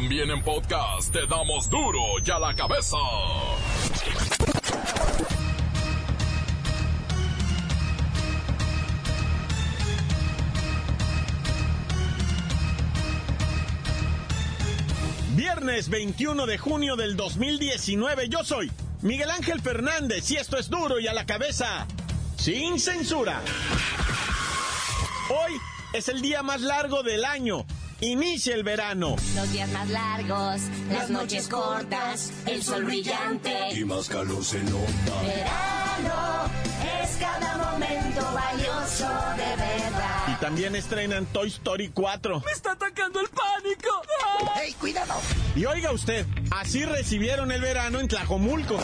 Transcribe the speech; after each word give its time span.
También 0.00 0.30
en 0.30 0.40
podcast 0.44 1.12
te 1.12 1.26
damos 1.26 1.68
duro 1.68 1.98
y 2.24 2.30
a 2.30 2.38
la 2.38 2.54
cabeza. 2.54 2.96
Viernes 15.34 15.88
21 15.88 16.46
de 16.46 16.58
junio 16.58 16.94
del 16.94 17.16
2019, 17.16 18.28
yo 18.28 18.44
soy 18.44 18.70
Miguel 19.02 19.30
Ángel 19.30 19.60
Fernández 19.60 20.30
y 20.30 20.36
esto 20.36 20.58
es 20.58 20.70
duro 20.70 21.00
y 21.00 21.08
a 21.08 21.12
la 21.12 21.26
cabeza, 21.26 21.88
sin 22.36 22.78
censura. 22.78 23.42
Hoy 25.28 25.54
es 25.92 26.08
el 26.08 26.22
día 26.22 26.44
más 26.44 26.60
largo 26.60 27.02
del 27.02 27.24
año. 27.24 27.66
Inicia 28.00 28.54
el 28.54 28.62
verano. 28.62 29.16
Los 29.34 29.52
días 29.52 29.68
más 29.70 29.88
largos, 29.88 30.60
las 30.88 31.10
noches 31.10 31.48
cortas, 31.48 32.30
el 32.46 32.62
sol 32.62 32.84
brillante. 32.84 33.72
Y 33.74 33.84
más 33.84 34.08
calor 34.08 34.44
se 34.44 34.62
nota. 34.62 35.22
Verano 35.24 36.44
es 37.02 37.16
cada 37.16 37.56
momento 37.56 38.22
valioso 38.32 39.08
de 39.36 39.56
verdad. 39.56 40.28
Y 40.28 40.34
también 40.40 40.76
estrenan 40.76 41.26
Toy 41.26 41.48
Story 41.48 41.88
4. 41.88 42.42
¡Me 42.46 42.52
está 42.52 42.72
atacando 42.72 43.18
el 43.18 43.28
pánico! 43.30 43.90
¡Ey, 44.62 44.72
cuidado! 44.74 45.14
Y 45.56 45.64
oiga 45.64 45.90
usted, 45.90 46.24
así 46.52 46.84
recibieron 46.84 47.50
el 47.50 47.60
verano 47.60 47.98
en 47.98 48.06
Tlajomulco. 48.06 48.78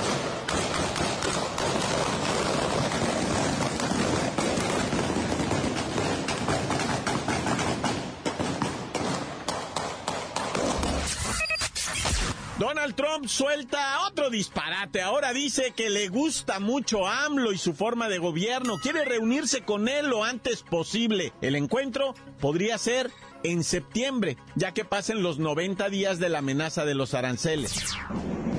Donald 12.65 12.95
Trump 12.95 13.27
suelta 13.27 14.07
otro 14.09 14.31
disparate. 14.31 15.03
Ahora 15.03 15.35
dice 15.35 15.75
que 15.77 15.91
le 15.91 16.09
gusta 16.09 16.61
mucho 16.61 17.07
AMLO 17.07 17.53
y 17.53 17.59
su 17.59 17.75
forma 17.75 18.09
de 18.09 18.17
gobierno. 18.17 18.79
Quiere 18.79 19.05
reunirse 19.05 19.61
con 19.61 19.87
él 19.87 20.09
lo 20.09 20.25
antes 20.25 20.63
posible. 20.63 21.35
El 21.43 21.57
encuentro 21.57 22.15
podría 22.41 22.79
ser 22.79 23.11
en 23.43 23.65
septiembre, 23.65 24.39
ya 24.55 24.73
que 24.73 24.87
pasen 24.87 25.23
los 25.23 25.39
90 25.39 25.91
días 25.91 26.19
de 26.19 26.31
la 26.31 26.39
amenaza 26.39 26.87
de 26.87 26.95
los 26.95 27.13
aranceles. 27.13 27.85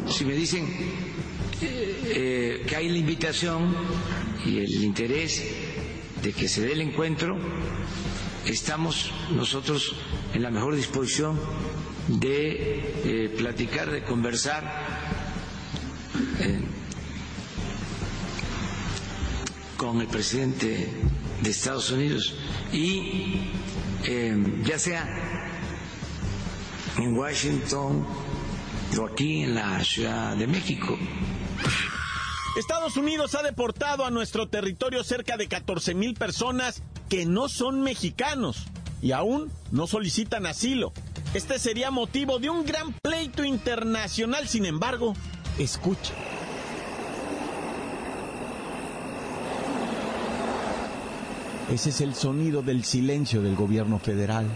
Si 0.07 0.23
me 0.23 0.35
dicen 0.35 0.71
eh, 1.63 2.63
que 2.69 2.75
hay 2.75 2.89
la 2.89 2.97
invitación 2.99 3.75
y 4.45 4.59
el 4.59 4.83
interés 4.83 5.51
de 6.21 6.31
que 6.31 6.47
se 6.47 6.61
dé 6.61 6.73
el 6.73 6.81
encuentro, 6.81 7.39
estamos 8.45 9.11
nosotros 9.31 9.95
en 10.33 10.43
la 10.43 10.51
mejor 10.51 10.75
disposición 10.75 11.39
de 12.07 13.25
eh, 13.25 13.29
platicar, 13.37 13.91
de 13.91 14.03
conversar. 14.03 14.63
eh, 16.39 16.61
con 19.77 20.01
el 20.01 20.07
presidente 20.07 20.89
de 21.41 21.49
Estados 21.49 21.91
Unidos 21.91 22.33
y 22.71 23.51
eh, 24.05 24.61
ya 24.63 24.79
sea 24.79 25.51
en 26.97 27.17
Washington 27.17 28.05
o 28.97 29.05
aquí 29.05 29.43
en 29.43 29.55
la 29.55 29.83
Ciudad 29.83 30.35
de 30.37 30.47
México. 30.47 30.97
Estados 32.57 32.95
Unidos 32.95 33.35
ha 33.35 33.43
deportado 33.43 34.05
a 34.05 34.11
nuestro 34.11 34.47
territorio 34.47 35.03
cerca 35.03 35.35
de 35.35 35.47
14 35.47 35.93
mil 35.93 36.13
personas 36.13 36.81
que 37.09 37.25
no 37.25 37.49
son 37.49 37.81
mexicanos 37.81 38.65
y 39.01 39.11
aún 39.11 39.51
no 39.71 39.87
solicitan 39.87 40.45
asilo. 40.45 40.91
Este 41.33 41.59
sería 41.59 41.91
motivo 41.91 42.39
de 42.39 42.49
un 42.49 42.65
gran 42.65 42.93
pleito 42.93 43.43
internacional. 43.43 44.47
Sin 44.47 44.65
embargo, 44.65 45.13
escuche. 45.59 46.13
Ese 51.71 51.89
es 51.89 52.01
el 52.01 52.15
sonido 52.15 52.61
del 52.61 52.85
silencio 52.85 53.41
del 53.41 53.55
gobierno 53.55 53.99
federal. 53.99 54.47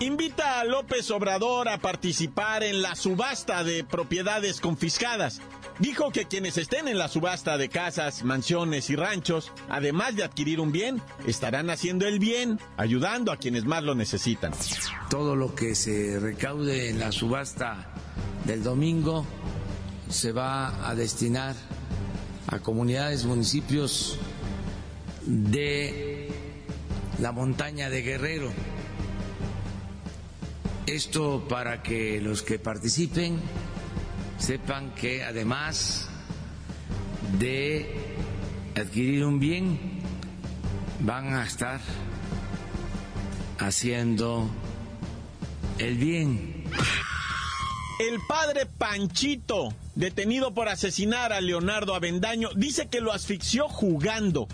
Invita 0.00 0.60
a 0.60 0.64
López 0.64 1.10
Obrador 1.10 1.68
a 1.68 1.78
participar 1.78 2.62
en 2.62 2.82
la 2.82 2.94
subasta 2.94 3.64
de 3.64 3.82
propiedades 3.82 4.60
confiscadas. 4.60 5.40
Dijo 5.78 6.10
que 6.10 6.26
quienes 6.26 6.58
estén 6.58 6.88
en 6.88 6.98
la 6.98 7.06
subasta 7.06 7.56
de 7.56 7.68
casas, 7.68 8.24
mansiones 8.24 8.90
y 8.90 8.96
ranchos, 8.96 9.52
además 9.68 10.16
de 10.16 10.24
adquirir 10.24 10.58
un 10.58 10.72
bien, 10.72 11.00
estarán 11.24 11.70
haciendo 11.70 12.06
el 12.06 12.18
bien, 12.18 12.58
ayudando 12.76 13.30
a 13.30 13.36
quienes 13.36 13.64
más 13.64 13.84
lo 13.84 13.94
necesitan. 13.94 14.52
Todo 15.08 15.36
lo 15.36 15.54
que 15.54 15.76
se 15.76 16.18
recaude 16.18 16.90
en 16.90 16.98
la 16.98 17.12
subasta 17.12 17.92
del 18.44 18.64
domingo 18.64 19.24
se 20.08 20.32
va 20.32 20.88
a 20.88 20.96
destinar 20.96 21.54
a 22.48 22.58
comunidades, 22.58 23.24
municipios 23.24 24.18
de 25.26 26.28
la 27.20 27.30
montaña 27.30 27.88
de 27.88 28.02
Guerrero. 28.02 28.50
Esto 30.86 31.46
para 31.48 31.82
que 31.82 32.20
los 32.20 32.42
que 32.42 32.58
participen 32.58 33.38
sepan 34.38 34.94
que 34.94 35.24
además 35.24 36.08
de 37.38 38.16
adquirir 38.74 39.24
un 39.24 39.38
bien, 39.38 39.78
van 41.00 41.34
a 41.34 41.44
estar 41.44 41.80
haciendo 43.58 44.48
el 45.78 45.96
bien. 45.96 46.64
El 47.98 48.20
padre 48.28 48.66
Panchito, 48.66 49.74
detenido 49.96 50.54
por 50.54 50.68
asesinar 50.68 51.32
a 51.32 51.40
Leonardo 51.40 51.94
Avendaño, 51.94 52.50
dice 52.54 52.86
que 52.86 53.00
lo 53.00 53.12
asfixió 53.12 53.68
jugando. 53.68 54.46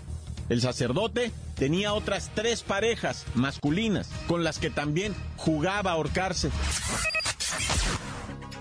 El 0.49 0.61
sacerdote 0.61 1.31
tenía 1.55 1.93
otras 1.93 2.31
tres 2.33 2.63
parejas 2.63 3.25
masculinas 3.35 4.09
con 4.27 4.43
las 4.43 4.59
que 4.59 4.69
también 4.69 5.15
jugaba 5.37 5.91
a 5.91 5.93
ahorcarse. 5.93 6.49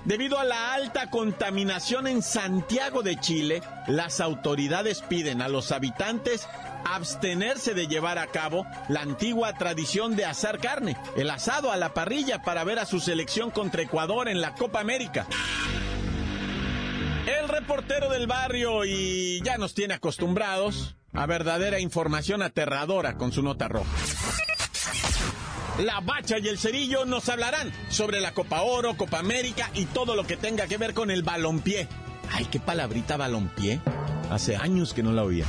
Debido 0.04 0.38
a 0.38 0.44
la 0.44 0.74
alta 0.74 1.08
contaminación 1.08 2.06
en 2.06 2.22
Santiago 2.22 3.02
de 3.02 3.18
Chile, 3.18 3.62
las 3.86 4.20
autoridades 4.20 5.00
piden 5.00 5.40
a 5.40 5.48
los 5.48 5.72
habitantes 5.72 6.46
abstenerse 6.84 7.72
de 7.72 7.86
llevar 7.86 8.18
a 8.18 8.26
cabo 8.26 8.66
la 8.90 9.00
antigua 9.00 9.54
tradición 9.54 10.14
de 10.14 10.26
asar 10.26 10.58
carne, 10.58 10.98
el 11.16 11.30
asado 11.30 11.72
a 11.72 11.78
la 11.78 11.94
parrilla 11.94 12.42
para 12.42 12.64
ver 12.64 12.78
a 12.78 12.84
su 12.84 13.00
selección 13.00 13.50
contra 13.50 13.80
Ecuador 13.80 14.28
en 14.28 14.42
la 14.42 14.54
Copa 14.54 14.80
América. 14.80 15.26
El 17.26 17.48
reportero 17.48 18.10
del 18.10 18.26
barrio 18.26 18.84
y 18.84 19.40
ya 19.42 19.56
nos 19.56 19.72
tiene 19.72 19.94
acostumbrados 19.94 20.96
a 21.14 21.24
verdadera 21.24 21.80
información 21.80 22.42
aterradora 22.42 23.16
con 23.16 23.32
su 23.32 23.42
nota 23.42 23.68
roja. 23.68 23.90
La 25.78 25.98
Bacha 26.00 26.38
y 26.38 26.46
el 26.46 26.56
Cerillo 26.56 27.04
nos 27.04 27.28
hablarán 27.28 27.72
sobre 27.88 28.20
la 28.20 28.32
Copa 28.32 28.62
Oro, 28.62 28.96
Copa 28.96 29.18
América 29.18 29.70
y 29.74 29.86
todo 29.86 30.14
lo 30.14 30.24
que 30.24 30.36
tenga 30.36 30.68
que 30.68 30.78
ver 30.78 30.94
con 30.94 31.10
el 31.10 31.24
balompié. 31.24 31.88
Ay, 32.32 32.44
qué 32.44 32.60
palabrita 32.60 33.16
balompié. 33.16 33.80
Hace 34.30 34.56
años 34.56 34.94
que 34.94 35.02
no 35.02 35.12
la 35.12 35.24
oía. 35.24 35.44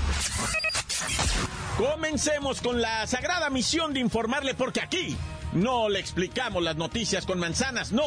Comencemos 1.77 2.61
con 2.61 2.81
la 2.81 3.05
sagrada 3.05 3.51
misión 3.51 3.93
de 3.93 3.99
informarle 3.99 4.55
porque 4.55 4.81
aquí 4.81 5.15
no 5.53 5.89
le 5.89 5.99
explicamos 5.99 6.63
las 6.63 6.75
noticias 6.75 7.25
con 7.27 7.39
manzanas, 7.39 7.91
no. 7.91 8.05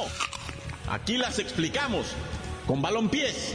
Aquí 0.91 1.19
las 1.19 1.39
explicamos 1.39 2.07
con 2.67 2.83
balompiés. 2.83 3.55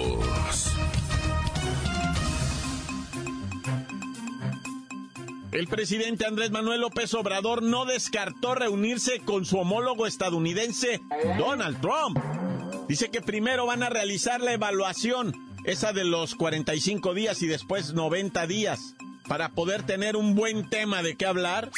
El 5.51 5.67
presidente 5.67 6.25
Andrés 6.25 6.49
Manuel 6.51 6.79
López 6.79 7.13
Obrador 7.13 7.61
no 7.61 7.83
descartó 7.83 8.55
reunirse 8.55 9.19
con 9.19 9.43
su 9.45 9.59
homólogo 9.59 10.07
estadounidense, 10.07 11.01
Donald 11.37 11.81
Trump. 11.81 12.17
Dice 12.87 13.09
que 13.09 13.21
primero 13.21 13.65
van 13.65 13.83
a 13.83 13.89
realizar 13.89 14.39
la 14.39 14.53
evaluación, 14.53 15.35
esa 15.65 15.91
de 15.91 16.05
los 16.05 16.35
45 16.35 17.13
días 17.13 17.41
y 17.41 17.47
después 17.47 17.93
90 17.93 18.47
días, 18.47 18.95
para 19.27 19.49
poder 19.49 19.83
tener 19.83 20.15
un 20.15 20.35
buen 20.35 20.69
tema 20.69 21.03
de 21.03 21.17
qué 21.17 21.25
hablar 21.25 21.69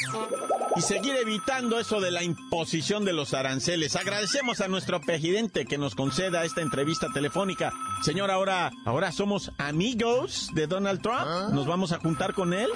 y 0.75 0.81
seguir 0.81 1.15
evitando 1.15 1.79
eso 1.79 1.99
de 1.99 2.11
la 2.11 2.23
imposición 2.23 3.05
de 3.05 3.13
los 3.13 3.33
aranceles. 3.33 3.95
Agradecemos 3.95 4.61
a 4.61 4.67
nuestro 4.67 5.01
presidente 5.01 5.65
que 5.65 5.79
nos 5.79 5.95
conceda 5.95 6.45
esta 6.45 6.61
entrevista 6.61 7.07
telefónica. 7.11 7.71
Señor, 8.03 8.29
ahora, 8.29 8.71
ahora 8.85 9.11
somos 9.11 9.51
amigos 9.57 10.49
de 10.53 10.67
Donald 10.67 11.01
Trump. 11.01 11.25
¿Ah? 11.25 11.49
¿Nos 11.51 11.65
vamos 11.65 11.91
a 11.91 11.99
juntar 11.99 12.33
con 12.33 12.53
él? 12.53 12.69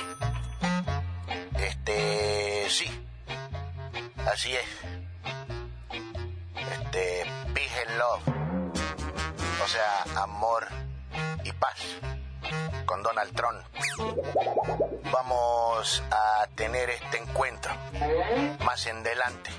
Este, 1.60 2.70
sí. 2.70 3.08
Así 4.32 4.56
es. 4.56 4.66
Este, 6.72 7.26
peace 7.54 7.86
and 7.88 7.98
love. 7.98 8.22
O 9.64 9.68
sea, 9.68 10.22
amor 10.24 10.68
y 11.44 11.52
paz. 11.54 11.80
Con 12.86 13.04
Donald 13.04 13.36
Trump. 13.36 13.62
Vamos 15.12 16.04
a 16.12 16.48
tener 16.56 16.90
este 16.90 17.18
encuentro 17.18 17.74
más 18.64 18.86
en 18.86 18.98
adelante. 18.98 19.52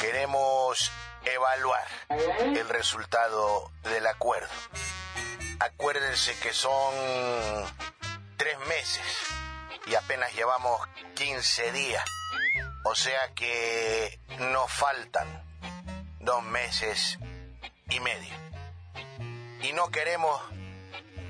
Queremos 0.00 0.90
evaluar 1.24 1.86
el 2.08 2.68
resultado 2.68 3.70
del 3.84 4.06
acuerdo. 4.06 4.48
Acuérdense 5.60 6.34
que 6.40 6.52
son 6.52 6.92
tres 8.36 8.58
meses 8.66 9.31
y 9.86 9.94
apenas 9.94 10.34
llevamos 10.34 10.80
15 11.14 11.72
días. 11.72 12.04
O 12.84 12.94
sea 12.94 13.32
que 13.34 14.18
nos 14.38 14.70
faltan 14.70 15.26
dos 16.20 16.42
meses 16.44 17.18
y 17.90 18.00
medio. 18.00 18.34
Y 19.62 19.72
no 19.72 19.88
queremos 19.90 20.40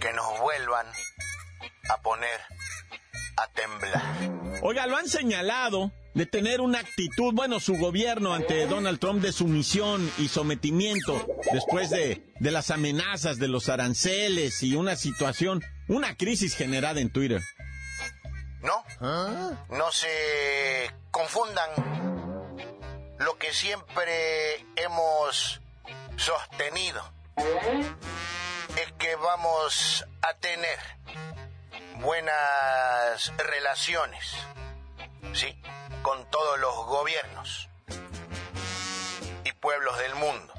que 0.01 0.13
nos 0.13 0.41
vuelvan 0.41 0.87
a 1.89 1.97
poner 2.03 2.41
a 3.37 3.47
temblar. 3.49 4.03
Oiga, 4.63 4.87
lo 4.87 4.97
han 4.97 5.09
señalado 5.09 5.93
de 6.15 6.27
tener 6.27 6.61
una 6.61 6.81
actitud, 6.81 7.33
bueno, 7.33 7.59
su 7.59 7.75
gobierno 7.75 8.35
ante 8.35 8.67
Donald 8.67 8.99
Trump 8.99 9.23
de 9.23 9.33
sumisión 9.33 10.11
y 10.19 10.29
sometimiento 10.29 11.27
después 11.53 11.91
de, 11.91 12.27
de 12.39 12.51
las 12.51 12.71
amenazas 12.71 13.39
de 13.39 13.49
los 13.49 13.69
aranceles 13.69 14.63
y 14.63 14.75
una 14.75 14.97
situación, 14.97 15.63
una 15.89 16.17
crisis 16.17 16.55
generada 16.55 17.01
en 17.01 17.11
Twitter. 17.11 17.41
¿No? 18.63 18.85
No 19.69 19.93
se 19.93 20.91
confundan 21.11 21.71
lo 23.19 23.37
que 23.39 23.53
siempre 23.53 24.65
hemos 24.77 25.61
sostenido 26.17 27.03
es 28.77 28.93
que 28.99 29.17
vamos 29.17 30.05
a 30.23 30.35
tener 30.35 30.79
buenas 31.97 33.33
relaciones, 33.37 34.35
¿sí? 35.35 35.61
Con 36.03 36.29
todos 36.31 36.59
los 36.59 36.75
gobiernos 36.87 37.69
y 39.45 39.53
pueblos 39.53 39.99
del 39.99 40.15
mundo. 40.15 40.53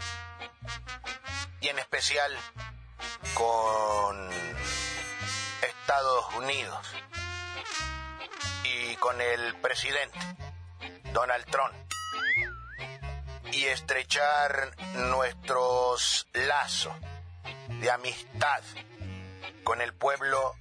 Y 1.61 1.69
en 1.69 1.79
especial 1.79 2.37
con 3.33 4.29
Estados 5.61 6.33
Unidos 6.35 6.87
con 8.95 9.19
el 9.21 9.55
presidente 9.55 10.17
Donald 11.13 11.45
Trump 11.45 11.73
y 13.51 13.65
estrechar 13.65 14.75
nuestros 15.09 16.27
lazos 16.33 16.93
de 17.81 17.91
amistad 17.91 18.61
con 19.63 19.81
el 19.81 19.93
pueblo 19.93 20.55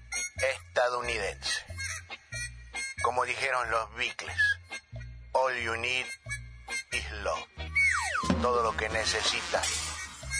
estadounidense. 0.56 1.64
Como 3.02 3.24
dijeron 3.24 3.70
los 3.70 3.94
Beatles, 3.96 4.38
all 5.32 5.56
you 5.62 5.76
need 5.76 6.06
is 6.92 7.10
love. 7.22 8.42
Todo 8.42 8.62
lo 8.62 8.76
que 8.76 8.88
necesitas 8.88 9.68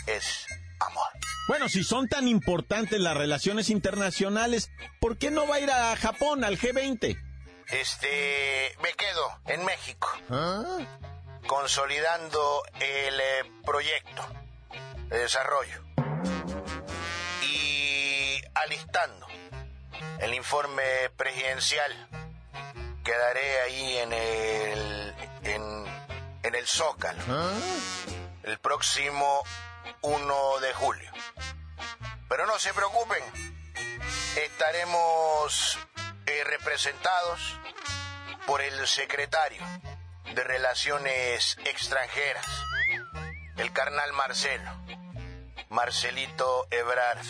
es 0.06 0.46
amor. 0.80 1.08
Bueno, 1.48 1.68
si 1.68 1.82
son 1.82 2.08
tan 2.08 2.28
importantes 2.28 3.00
las 3.00 3.16
relaciones 3.16 3.70
internacionales, 3.70 4.70
¿por 5.00 5.18
qué 5.18 5.30
no 5.30 5.46
va 5.48 5.56
a 5.56 5.60
ir 5.60 5.70
a 5.70 5.96
Japón, 5.96 6.44
al 6.44 6.58
G20? 6.58 7.31
Este, 7.72 8.76
me 8.82 8.92
quedo 8.92 9.38
en 9.46 9.64
México, 9.64 10.08
consolidando 11.46 12.62
el 12.78 13.18
eh, 13.18 13.50
proyecto 13.64 14.22
de 15.08 15.18
desarrollo 15.18 15.82
y 17.40 18.42
alistando 18.54 19.26
el 20.18 20.34
informe 20.34 20.82
presidencial 21.16 22.08
que 23.02 23.16
daré 23.16 23.60
ahí 23.62 23.96
en 23.96 24.12
el, 24.12 25.14
en, 25.44 25.86
en 26.42 26.54
el 26.54 26.66
Zócalo 26.66 27.22
el 28.42 28.58
próximo 28.58 29.42
1 30.02 30.60
de 30.60 30.74
julio. 30.74 31.10
Pero 32.28 32.46
no 32.46 32.58
se 32.58 32.74
preocupen, 32.74 33.22
estaremos 34.36 35.78
representados 36.44 37.58
por 38.46 38.62
el 38.62 38.86
secretario 38.88 39.62
de 40.34 40.42
Relaciones 40.42 41.58
Extranjeras, 41.64 42.46
el 43.56 43.72
carnal 43.72 44.12
Marcelo, 44.14 44.70
Marcelito 45.68 46.66
Ebrard, 46.70 47.24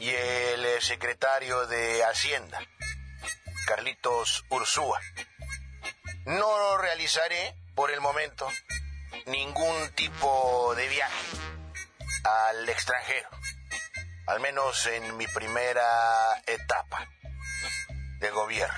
y 0.00 0.10
el 0.10 0.64
eh, 0.66 0.80
secretario 0.80 1.66
de 1.66 2.04
Hacienda, 2.04 2.60
Carlitos 3.66 4.44
Ursúa. 4.50 5.00
No 6.26 6.76
realizaré 6.78 7.56
por 7.74 7.90
el 7.90 8.00
momento 8.00 8.48
ningún 9.26 9.90
tipo 9.94 10.74
de 10.76 10.88
viaje 10.88 11.26
al 12.24 12.68
extranjero, 12.68 13.30
al 14.26 14.40
menos 14.40 14.86
en 14.86 15.16
mi 15.16 15.26
primera 15.26 16.42
etapa 16.46 17.08
de 18.24 18.30
gobierno. 18.30 18.74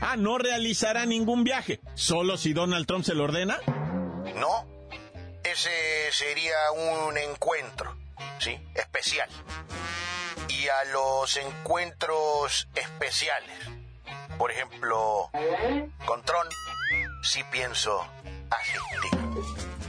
Ah, 0.00 0.16
no 0.16 0.38
realizará 0.38 1.06
ningún 1.06 1.44
viaje, 1.44 1.80
solo 1.94 2.36
si 2.36 2.52
Donald 2.52 2.86
Trump 2.86 3.04
se 3.04 3.14
lo 3.14 3.24
ordena. 3.24 3.58
No, 4.34 4.66
ese 5.44 5.70
sería 6.10 6.56
un 6.72 7.16
encuentro, 7.16 7.96
¿sí? 8.38 8.58
Especial. 8.74 9.28
Y 10.48 10.66
a 10.68 10.84
los 10.92 11.36
encuentros 11.36 12.68
especiales, 12.74 13.56
por 14.38 14.50
ejemplo, 14.50 15.30
con 16.04 16.22
Trump, 16.24 16.50
sí 17.22 17.42
pienso 17.52 18.04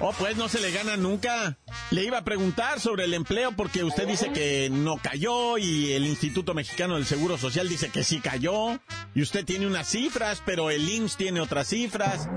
Oh, 0.04 0.13
pues 0.18 0.36
no 0.36 0.50
se 0.50 0.60
le 0.60 0.72
gana 0.72 0.98
nunca. 0.98 1.60
Le 1.92 2.04
iba 2.04 2.18
a 2.18 2.24
preguntar 2.24 2.80
sobre 2.80 3.04
el 3.04 3.13
empleo 3.13 3.52
porque 3.56 3.84
usted 3.84 4.08
dice 4.08 4.31
que 4.31 4.68
no 4.72 4.98
cayó 4.98 5.60
y 5.60 5.94
el 5.94 6.07
Instituto 6.07 6.56
Mexicano 6.56 6.95
del 6.95 7.06
Seguro 7.06 7.38
Social 7.38 7.69
dice 7.69 7.90
que 7.90 8.04
sí 8.04 8.19
cayó. 8.19 8.80
Y 9.14 9.21
usted 9.21 9.45
tiene 9.45 9.68
unas 9.68 9.88
cifras, 9.88 10.42
pero 10.44 10.71
el 10.71 10.90
IMSS 10.90 11.18
tiene 11.18 11.40
otras 11.40 11.68
cifras 11.68 12.30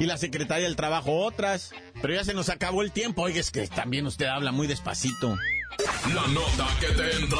y 0.00 0.06
la 0.06 0.16
Secretaría 0.16 0.64
del 0.64 0.74
Trabajo 0.74 1.20
otras. 1.20 1.70
Pero 2.00 2.12
ya 2.12 2.24
se 2.24 2.34
nos 2.34 2.48
acabó 2.48 2.82
el 2.82 2.90
tiempo. 2.90 3.22
Oiga, 3.22 3.38
es 3.38 3.52
que 3.52 3.68
también 3.68 4.04
usted 4.06 4.26
habla 4.26 4.50
muy 4.50 4.66
despacito. 4.66 5.36
La 6.12 6.26
nota 6.26 6.66
que 6.80 6.88
te 6.88 7.16
entra. 7.16 7.38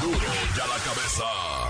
Duro 0.00 0.32
ya 0.56 0.66
la 0.66 0.76
cabeza. 0.76 1.69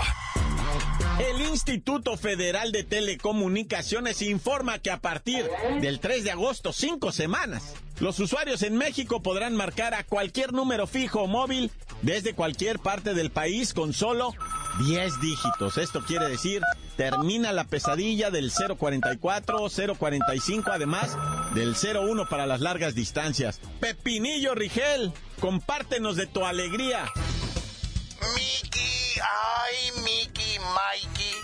El 1.21 1.39
Instituto 1.41 2.17
Federal 2.17 2.71
de 2.71 2.83
Telecomunicaciones 2.83 4.23
informa 4.23 4.79
que 4.79 4.89
a 4.89 5.01
partir 5.01 5.45
del 5.79 5.99
3 5.99 6.23
de 6.23 6.31
agosto, 6.31 6.73
cinco 6.73 7.11
semanas, 7.11 7.75
los 7.99 8.19
usuarios 8.19 8.63
en 8.63 8.75
México 8.75 9.21
podrán 9.21 9.55
marcar 9.55 9.93
a 9.93 10.03
cualquier 10.03 10.51
número 10.51 10.87
fijo 10.87 11.21
o 11.21 11.27
móvil 11.27 11.69
desde 12.01 12.33
cualquier 12.33 12.79
parte 12.79 13.13
del 13.13 13.29
país 13.29 13.75
con 13.75 13.93
solo 13.93 14.33
10 14.87 15.21
dígitos. 15.21 15.77
Esto 15.77 16.03
quiere 16.03 16.27
decir, 16.27 16.63
termina 16.97 17.53
la 17.53 17.65
pesadilla 17.65 18.31
del 18.31 18.51
044, 18.51 19.67
045, 19.99 20.71
además 20.71 21.15
del 21.53 21.75
01 21.75 22.27
para 22.29 22.47
las 22.47 22.61
largas 22.61 22.95
distancias. 22.95 23.61
Pepinillo 23.79 24.55
Rigel, 24.55 25.13
compártenos 25.39 26.15
de 26.15 26.25
tu 26.25 26.43
alegría. 26.45 27.05
Miki, 28.35 29.19
ay, 29.19 29.91
Miki, 30.03 30.59
Mikey. 30.59 31.35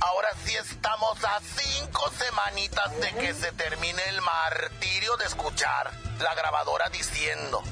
Ahora 0.00 0.28
sí 0.44 0.56
estamos 0.56 1.22
a 1.24 1.40
cinco 1.40 2.10
semanitas 2.18 3.00
de 3.00 3.12
que 3.14 3.34
se 3.34 3.52
termine 3.52 4.02
el 4.08 4.20
martirio 4.22 5.16
de 5.16 5.26
escuchar 5.26 5.90
la 6.18 6.34
grabadora 6.34 6.88
diciendo, 6.90 7.62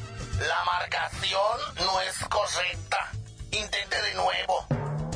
la 0.41 0.65
marcación 0.65 1.59
no 1.77 2.01
es 2.03 2.17
correcta. 2.29 3.13
Intente 3.51 4.03
de 4.03 4.15
nuevo. 4.15 4.67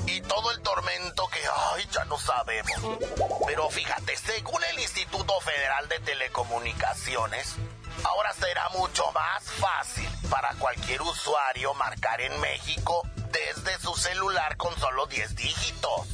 Y 0.06 0.20
todo 0.22 0.50
el 0.50 0.60
tormento 0.62 1.28
que, 1.28 1.40
ay, 1.74 1.86
ya 1.92 2.04
no 2.06 2.18
sabemos. 2.18 2.98
Pero 3.46 3.68
fíjate, 3.70 4.16
según 4.16 4.62
el 4.64 4.78
Instituto 4.80 5.38
Federal 5.40 5.88
de 5.88 6.00
Telecomunicaciones, 6.00 7.56
ahora 8.04 8.32
será 8.32 8.68
mucho 8.70 9.10
más 9.12 9.42
fácil 9.44 10.08
para 10.30 10.54
cualquier 10.54 11.02
usuario 11.02 11.74
marcar 11.74 12.20
en 12.20 12.38
México 12.40 13.06
desde 13.30 13.78
su 13.78 13.94
celular 13.94 14.56
con 14.56 14.78
solo 14.78 15.06
10 15.06 15.34
dígitos. 15.36 16.08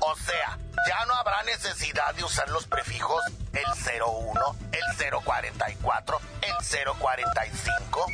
O 0.00 0.16
sea, 0.16 0.58
ya 0.88 1.04
no 1.06 1.14
habrá 1.14 1.42
necesidad 1.44 2.14
de 2.14 2.24
usar 2.24 2.48
los 2.50 2.66
prefijos 2.66 3.22
el 3.52 4.00
01, 4.00 4.56
el 4.72 5.22
044, 5.22 6.20
el 6.42 6.94
045. 6.98 8.06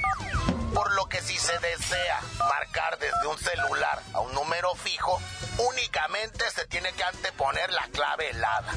Por 0.74 0.92
lo 0.92 1.08
que 1.08 1.22
si 1.22 1.38
se 1.38 1.58
desea 1.60 2.20
marcar 2.38 2.98
desde 2.98 3.26
un 3.26 3.38
celular 3.38 4.02
a 4.12 4.20
un 4.20 4.34
número 4.34 4.74
fijo, 4.74 5.20
únicamente 5.58 6.50
se 6.50 6.66
tiene 6.66 6.92
que 6.92 7.04
anteponer 7.04 7.72
la 7.72 7.86
clave 7.88 8.30
helada. 8.30 8.72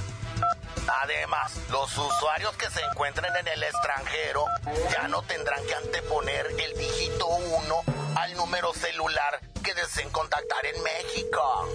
Además, 0.87 1.53
los 1.69 1.95
usuarios 1.97 2.55
que 2.57 2.69
se 2.69 2.81
encuentren 2.81 3.35
en 3.35 3.47
el 3.47 3.63
extranjero 3.63 4.45
ya 4.91 5.07
no 5.07 5.21
tendrán 5.23 5.63
que 5.65 5.75
anteponer 5.75 6.47
el 6.59 6.77
dígito 6.77 7.27
1 7.27 7.83
al 8.15 8.33
número 8.35 8.73
celular 8.73 9.39
que 9.63 9.73
deseen 9.73 10.09
contactar 10.09 10.65
en 10.65 10.81
México. 10.83 11.69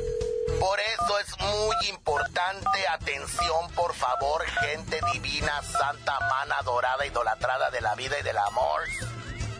Por 0.61 0.81
eso 0.81 1.19
es 1.19 1.39
muy 1.39 1.77
importante, 1.89 2.89
atención 2.89 3.71
por 3.75 3.95
favor, 3.95 4.45
gente 4.47 5.01
divina, 5.13 5.63
santa, 5.63 6.19
mana, 6.21 6.63
dorada, 6.63 7.07
idolatrada 7.07 7.71
de 7.71 7.81
la 7.81 7.95
vida 7.95 8.19
y 8.19 8.23
del 8.23 8.39
amor. 8.39 8.83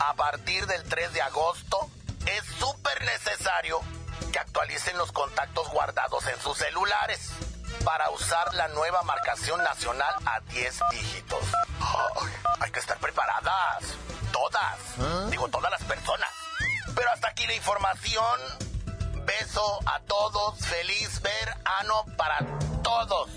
A 0.01 0.15
partir 0.15 0.67
del 0.67 0.83
3 0.85 1.13
de 1.13 1.23
agosto 1.23 1.91
es 2.27 2.45
súper 2.59 3.03
necesario 3.05 3.81
que 4.33 4.39
actualicen 4.39 4.99
los 4.99 5.13
contactos 5.13 5.69
guardados 5.71 6.27
en 6.27 6.41
sus 6.41 6.59
celulares 6.59 7.31
para 7.87 8.11
usar 8.11 8.53
la 8.55 8.67
nueva 8.67 9.01
marcación 9.05 9.63
nacional 9.63 10.13
a 10.27 10.41
10 10.41 10.81
dígitos. 10.91 11.39
hay 12.59 12.71
que 12.73 12.81
estar 12.81 12.99
preparadas, 12.99 13.85
todas, 14.33 15.31
digo 15.31 15.47
todas 15.47 15.71
las 15.71 15.85
personas. 15.85 16.29
Pero 16.97 17.09
hasta 17.13 17.29
aquí 17.29 17.47
la 17.47 17.55
información. 17.55 18.41
Beso 19.25 19.79
a 19.87 20.01
todos, 20.01 20.59
feliz 20.67 21.23
ver 21.23 21.55
ano 21.65 22.05
para 22.17 22.39
todos. 22.83 23.31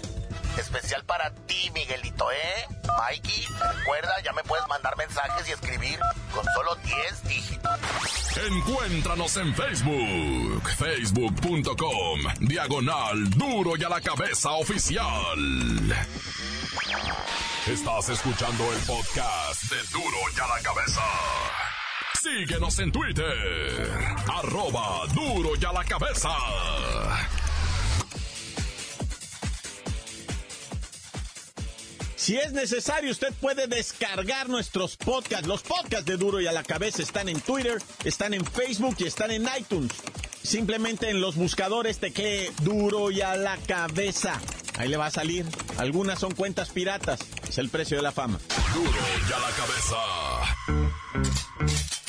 Especial 0.57 1.03
para 1.05 1.31
ti, 1.31 1.71
Miguelito, 1.73 2.31
¿eh? 2.31 2.67
Mikey, 2.97 3.45
recuerda, 3.77 4.11
ya 4.23 4.33
me 4.33 4.43
puedes 4.43 4.67
mandar 4.67 4.95
mensajes 4.97 5.47
y 5.47 5.51
escribir 5.51 5.99
con 6.33 6.43
solo 6.53 6.75
10 6.75 7.23
dígitos. 7.27 7.79
Encuéntranos 8.47 9.37
en 9.37 9.53
Facebook, 9.55 10.69
facebook.com, 10.77 12.19
diagonal 12.39 13.29
duro 13.31 13.75
y 13.77 13.83
a 13.83 13.89
la 13.89 14.01
cabeza 14.01 14.51
oficial. 14.51 15.37
Estás 17.67 18.09
escuchando 18.09 18.71
el 18.73 18.79
podcast 18.79 19.63
de 19.63 19.77
duro 19.91 20.17
y 20.35 20.39
a 20.39 20.47
la 20.47 20.61
cabeza. 20.63 21.01
Síguenos 22.21 22.79
en 22.79 22.91
Twitter, 22.91 23.89
arroba 24.27 25.05
duro 25.13 25.51
y 25.59 25.65
a 25.65 25.71
la 25.71 25.83
cabeza. 25.83 26.29
Si 32.29 32.37
es 32.37 32.53
necesario, 32.53 33.09
usted 33.09 33.33
puede 33.41 33.65
descargar 33.65 34.49
nuestros 34.49 34.97
podcasts. 34.97 35.47
Los 35.47 35.63
podcasts 35.63 36.05
de 36.05 36.15
Duro 36.15 36.39
y 36.39 36.45
a 36.45 36.51
la 36.51 36.61
cabeza 36.61 37.01
están 37.01 37.27
en 37.27 37.41
Twitter, 37.41 37.81
están 38.03 38.35
en 38.35 38.45
Facebook 38.45 38.97
y 38.99 39.05
están 39.05 39.31
en 39.31 39.49
iTunes. 39.57 39.91
Simplemente 40.43 41.09
en 41.09 41.21
los 41.21 41.35
buscadores 41.35 41.97
te 41.97 42.13
que 42.13 42.51
Duro 42.61 43.09
y 43.09 43.21
a 43.21 43.35
la 43.35 43.57
cabeza. 43.57 44.39
Ahí 44.77 44.89
le 44.89 44.97
va 44.97 45.07
a 45.07 45.09
salir. 45.09 45.43
Algunas 45.79 46.19
son 46.19 46.35
cuentas 46.35 46.69
piratas. 46.69 47.19
Es 47.49 47.57
el 47.57 47.69
precio 47.69 47.97
de 47.97 48.03
la 48.03 48.11
fama. 48.11 48.39
Duro 48.75 48.91
y 49.27 49.33
a 49.33 49.39
la 49.39 49.49
cabeza. 49.49 49.97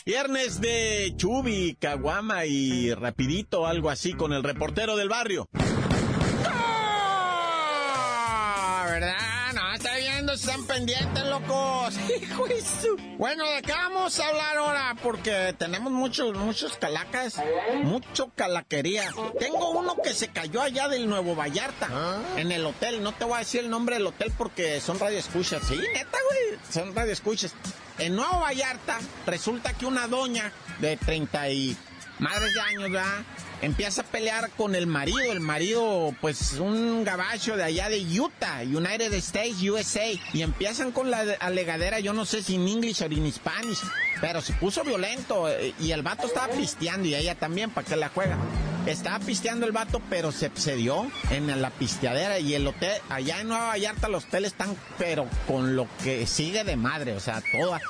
Viernes 0.04 0.60
de 0.60 1.14
Chubi, 1.16 1.78
Caguama 1.80 2.44
y 2.44 2.92
Rapidito, 2.92 3.66
algo 3.66 3.88
así, 3.88 4.12
con 4.12 4.34
el 4.34 4.42
reportero 4.42 4.98
del 4.98 5.08
barrio. 5.08 5.48
Están 10.32 10.64
pendientes, 10.66 11.24
locos. 11.26 11.94
Bueno, 13.18 13.44
¿de 13.50 13.60
qué 13.60 13.72
vamos 13.72 14.18
a 14.18 14.28
hablar 14.28 14.56
ahora? 14.56 14.96
Porque 15.02 15.54
tenemos 15.58 15.92
muchos, 15.92 16.34
muchos 16.38 16.78
calacas, 16.78 17.36
mucho 17.82 18.32
calaquería. 18.34 19.12
Tengo 19.38 19.70
uno 19.72 19.96
que 20.02 20.14
se 20.14 20.28
cayó 20.28 20.62
allá 20.62 20.88
del 20.88 21.06
Nuevo 21.06 21.36
Vallarta, 21.36 21.88
¿Ah? 21.90 22.18
en 22.36 22.50
el 22.50 22.64
hotel. 22.64 23.02
No 23.02 23.12
te 23.12 23.24
voy 23.24 23.34
a 23.34 23.38
decir 23.40 23.60
el 23.60 23.70
nombre 23.70 23.96
del 23.96 24.06
hotel 24.06 24.32
porque 24.38 24.80
son 24.80 24.98
radioescuchas. 24.98 25.62
Sí, 25.66 25.76
neta, 25.76 26.18
güey, 26.28 26.58
son 26.70 26.94
radioescuchas. 26.94 27.54
En 27.98 28.16
Nuevo 28.16 28.40
Vallarta 28.40 28.98
resulta 29.26 29.74
que 29.74 29.84
una 29.84 30.06
doña 30.06 30.50
de 30.78 30.96
30 30.96 31.50
y 31.50 31.76
madres 32.20 32.54
de 32.54 32.60
años, 32.60 32.90
¿verdad? 32.90 33.22
Empieza 33.62 34.02
a 34.02 34.04
pelear 34.04 34.50
con 34.56 34.74
el 34.74 34.86
marido. 34.86 35.32
El 35.32 35.40
marido, 35.40 36.14
pues, 36.20 36.54
un 36.54 37.04
gabacho 37.04 37.56
de 37.56 37.64
allá 37.64 37.88
de 37.88 38.00
Utah, 38.20 38.62
United 38.62 39.12
States, 39.14 39.62
USA. 39.62 40.06
Y 40.32 40.42
empiezan 40.42 40.92
con 40.92 41.10
la 41.10 41.20
alegadera, 41.40 42.00
yo 42.00 42.12
no 42.12 42.24
sé 42.24 42.42
si 42.42 42.56
en 42.56 42.68
inglés 42.68 43.00
o 43.00 43.06
en 43.06 43.32
Spanish, 43.32 43.80
pero 44.20 44.40
se 44.40 44.52
puso 44.54 44.84
violento. 44.84 45.48
Eh, 45.48 45.74
y 45.80 45.92
el 45.92 46.02
vato 46.02 46.26
estaba 46.26 46.48
pisteando 46.52 47.06
y 47.08 47.14
ella 47.14 47.34
también, 47.34 47.70
¿para 47.70 47.86
que 47.86 47.96
la 47.96 48.08
juega? 48.08 48.36
Estaba 48.86 49.18
pisteando 49.18 49.66
el 49.66 49.72
vato, 49.72 50.00
pero 50.08 50.32
se 50.32 50.46
excedió 50.46 51.10
en 51.30 51.60
la 51.60 51.70
pisteadera. 51.70 52.38
Y 52.38 52.54
el 52.54 52.66
hotel, 52.66 53.00
allá 53.08 53.40
en 53.40 53.48
Nueva 53.48 53.68
Vallarta, 53.68 54.08
los 54.08 54.24
hoteles 54.24 54.52
están, 54.52 54.74
pero 54.98 55.26
con 55.46 55.76
lo 55.76 55.86
que 56.02 56.26
sigue 56.26 56.64
de 56.64 56.76
madre, 56.76 57.14
o 57.14 57.20
sea, 57.20 57.42
toda. 57.52 57.80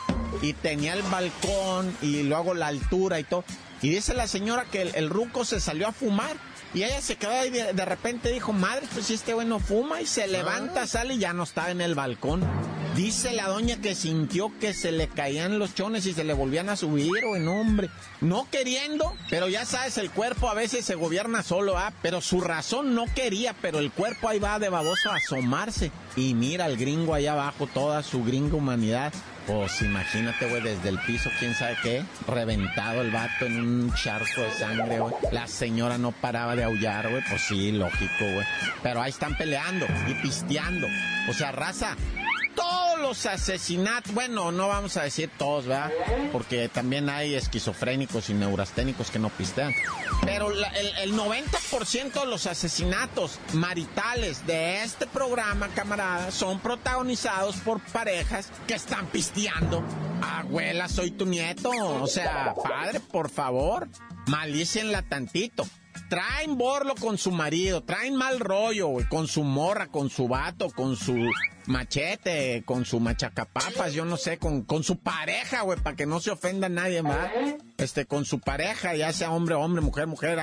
Y 0.42 0.52
tenía 0.54 0.94
el 0.94 1.02
balcón 1.02 1.94
y 2.02 2.22
luego 2.22 2.54
la 2.54 2.68
altura 2.68 3.20
y 3.20 3.24
todo. 3.24 3.44
Y 3.82 3.90
dice 3.90 4.14
la 4.14 4.26
señora 4.26 4.66
que 4.70 4.82
el, 4.82 5.10
ruco 5.10 5.44
se 5.44 5.60
salió 5.60 5.88
a 5.88 5.92
fumar. 5.92 6.36
Y 6.72 6.84
ella 6.84 7.00
se 7.00 7.16
quedó 7.16 7.32
ahí 7.32 7.50
de, 7.50 7.72
de 7.72 7.84
repente 7.84 8.30
dijo, 8.30 8.52
madre, 8.52 8.86
pues 8.92 9.06
si 9.06 9.14
este 9.14 9.34
bueno 9.34 9.58
fuma 9.58 10.00
y 10.00 10.06
se 10.06 10.28
levanta, 10.28 10.82
ah. 10.82 10.86
sale 10.86 11.14
y 11.14 11.18
ya 11.18 11.32
no 11.32 11.42
está 11.42 11.70
en 11.70 11.80
el 11.80 11.96
balcón. 11.96 12.46
Dice 12.94 13.32
la 13.32 13.48
doña 13.48 13.80
que 13.80 13.94
sintió 13.94 14.52
que 14.58 14.74
se 14.74 14.90
le 14.90 15.08
caían 15.08 15.60
los 15.60 15.74
chones 15.74 16.06
y 16.06 16.12
se 16.12 16.24
le 16.24 16.34
volvían 16.34 16.68
a 16.68 16.76
subir, 16.76 17.24
o 17.24 17.36
en 17.36 17.46
hombre. 17.46 17.88
No 18.20 18.48
queriendo, 18.50 19.14
pero 19.30 19.48
ya 19.48 19.64
sabes, 19.64 19.96
el 19.96 20.10
cuerpo 20.10 20.48
a 20.48 20.54
veces 20.54 20.84
se 20.84 20.96
gobierna 20.96 21.44
solo, 21.44 21.78
¿ah? 21.78 21.92
Pero 22.02 22.20
su 22.20 22.40
razón 22.40 22.94
no 22.94 23.06
quería, 23.14 23.54
pero 23.62 23.78
el 23.78 23.92
cuerpo 23.92 24.28
ahí 24.28 24.40
va 24.40 24.58
de 24.58 24.68
baboso 24.68 25.10
a 25.10 25.16
asomarse. 25.16 25.92
Y 26.16 26.34
mira 26.34 26.64
al 26.64 26.76
gringo 26.76 27.14
allá 27.14 27.32
abajo, 27.32 27.68
toda 27.68 28.02
su 28.02 28.24
gringa 28.24 28.56
humanidad. 28.56 29.12
Pues 29.50 29.82
imagínate, 29.82 30.46
güey, 30.46 30.62
desde 30.62 30.90
el 30.90 30.98
piso, 31.00 31.28
quién 31.40 31.54
sabe 31.54 31.76
qué, 31.82 32.04
reventado 32.28 33.00
el 33.00 33.10
vato 33.10 33.46
en 33.46 33.58
un 33.60 33.92
charco 33.94 34.42
de 34.42 34.50
sangre, 34.52 35.00
güey. 35.00 35.12
La 35.32 35.48
señora 35.48 35.98
no 35.98 36.12
paraba 36.12 36.54
de 36.54 36.62
aullar, 36.62 37.08
güey. 37.10 37.20
Pues 37.28 37.42
sí, 37.42 37.72
lógico, 37.72 38.30
güey. 38.32 38.46
Pero 38.80 39.02
ahí 39.02 39.10
están 39.10 39.36
peleando 39.36 39.86
y 40.06 40.14
pisteando. 40.22 40.86
O 41.28 41.32
sea, 41.32 41.50
raza, 41.50 41.96
los 43.00 43.26
asesinatos, 43.26 44.12
bueno, 44.14 44.52
no 44.52 44.68
vamos 44.68 44.96
a 44.96 45.02
decir 45.02 45.30
todos, 45.36 45.66
¿verdad? 45.66 45.90
Porque 46.32 46.68
también 46.68 47.08
hay 47.08 47.34
esquizofrénicos 47.34 48.30
y 48.30 48.34
neurasténicos 48.34 49.10
que 49.10 49.18
no 49.18 49.28
pistean. 49.30 49.74
Pero 50.24 50.50
el, 50.50 51.14
90% 51.14 52.20
de 52.20 52.26
los 52.26 52.46
asesinatos 52.46 53.38
maritales 53.52 54.46
de 54.46 54.82
este 54.82 55.06
programa, 55.06 55.68
camarada, 55.68 56.30
son 56.30 56.60
protagonizados 56.60 57.56
por 57.56 57.80
parejas 57.80 58.50
que 58.66 58.74
están 58.74 59.06
pisteando. 59.06 59.82
Abuela, 60.22 60.88
soy 60.88 61.10
tu 61.10 61.26
nieto. 61.26 61.70
O 61.70 62.06
sea, 62.06 62.54
padre, 62.62 63.00
por 63.00 63.30
favor, 63.30 63.88
malícenla 64.26 65.02
tantito 65.02 65.66
traen 66.08 66.58
borlo 66.58 66.94
con 66.96 67.18
su 67.18 67.30
marido, 67.30 67.82
traen 67.82 68.16
mal 68.16 68.40
rollo, 68.40 68.88
güey, 68.88 69.06
con 69.08 69.28
su 69.28 69.44
morra, 69.44 69.86
con 69.88 70.10
su 70.10 70.28
vato, 70.28 70.70
con 70.70 70.96
su 70.96 71.14
machete, 71.70 72.62
con 72.66 72.84
su 72.84 73.00
machacapapas, 73.00 73.94
yo 73.94 74.04
no 74.04 74.16
sé, 74.16 74.38
con, 74.38 74.62
con 74.62 74.82
su 74.82 74.98
pareja, 74.98 75.62
güey, 75.62 75.78
para 75.80 75.96
que 75.96 76.06
no 76.06 76.20
se 76.20 76.30
ofenda 76.30 76.66
a 76.66 76.70
nadie 76.70 77.02
más. 77.02 77.30
Este, 77.78 78.04
con 78.04 78.24
su 78.24 78.40
pareja, 78.40 78.94
ya 78.94 79.12
sea 79.12 79.30
hombre, 79.30 79.54
hombre, 79.54 79.80
mujer, 79.80 80.06
mujer, 80.06 80.38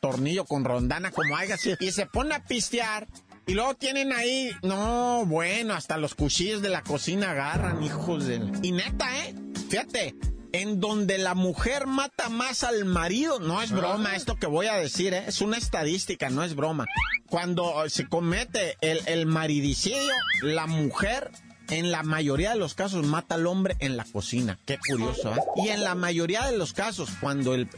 tornillo 0.00 0.44
con 0.46 0.64
rondana, 0.64 1.10
como 1.10 1.36
haya 1.36 1.56
así. 1.56 1.74
Y 1.80 1.90
se 1.92 2.06
pone 2.06 2.34
a 2.34 2.44
pistear. 2.44 3.06
Y 3.46 3.54
luego 3.54 3.74
tienen 3.74 4.12
ahí, 4.12 4.50
no, 4.62 5.24
bueno, 5.26 5.74
hasta 5.74 5.96
los 5.96 6.14
cuchillos 6.14 6.60
de 6.60 6.68
la 6.68 6.82
cocina 6.82 7.30
agarran, 7.30 7.82
hijos 7.82 8.26
de... 8.26 8.42
Y 8.62 8.72
neta, 8.72 9.08
¿eh? 9.24 9.34
Fíjate, 9.70 10.14
en 10.52 10.80
donde 10.80 11.18
la 11.18 11.34
mujer 11.34 11.86
mata 11.86 12.28
más 12.28 12.64
al 12.64 12.84
marido. 12.84 13.40
No 13.40 13.62
es 13.62 13.70
broma 13.70 14.16
esto 14.16 14.36
que 14.36 14.46
voy 14.46 14.66
a 14.66 14.76
decir, 14.76 15.14
¿eh? 15.14 15.24
es 15.26 15.40
una 15.40 15.56
estadística, 15.56 16.30
no 16.30 16.44
es 16.44 16.54
broma. 16.54 16.86
Cuando 17.28 17.88
se 17.88 18.08
comete 18.08 18.76
el, 18.80 19.00
el 19.06 19.26
maridicidio, 19.26 20.12
la 20.42 20.66
mujer 20.66 21.30
en 21.70 21.90
la 21.90 22.02
mayoría 22.02 22.50
de 22.50 22.56
los 22.56 22.74
casos 22.74 23.06
mata 23.06 23.34
al 23.34 23.46
hombre 23.46 23.76
en 23.80 23.96
la 23.96 24.04
cocina. 24.04 24.58
Qué 24.64 24.78
curioso, 24.78 25.34
¿eh? 25.34 25.40
Y 25.56 25.68
en 25.68 25.84
la 25.84 25.94
mayoría 25.94 26.46
de 26.46 26.56
los 26.56 26.72
casos, 26.72 27.10
cuando 27.20 27.54
el, 27.54 27.68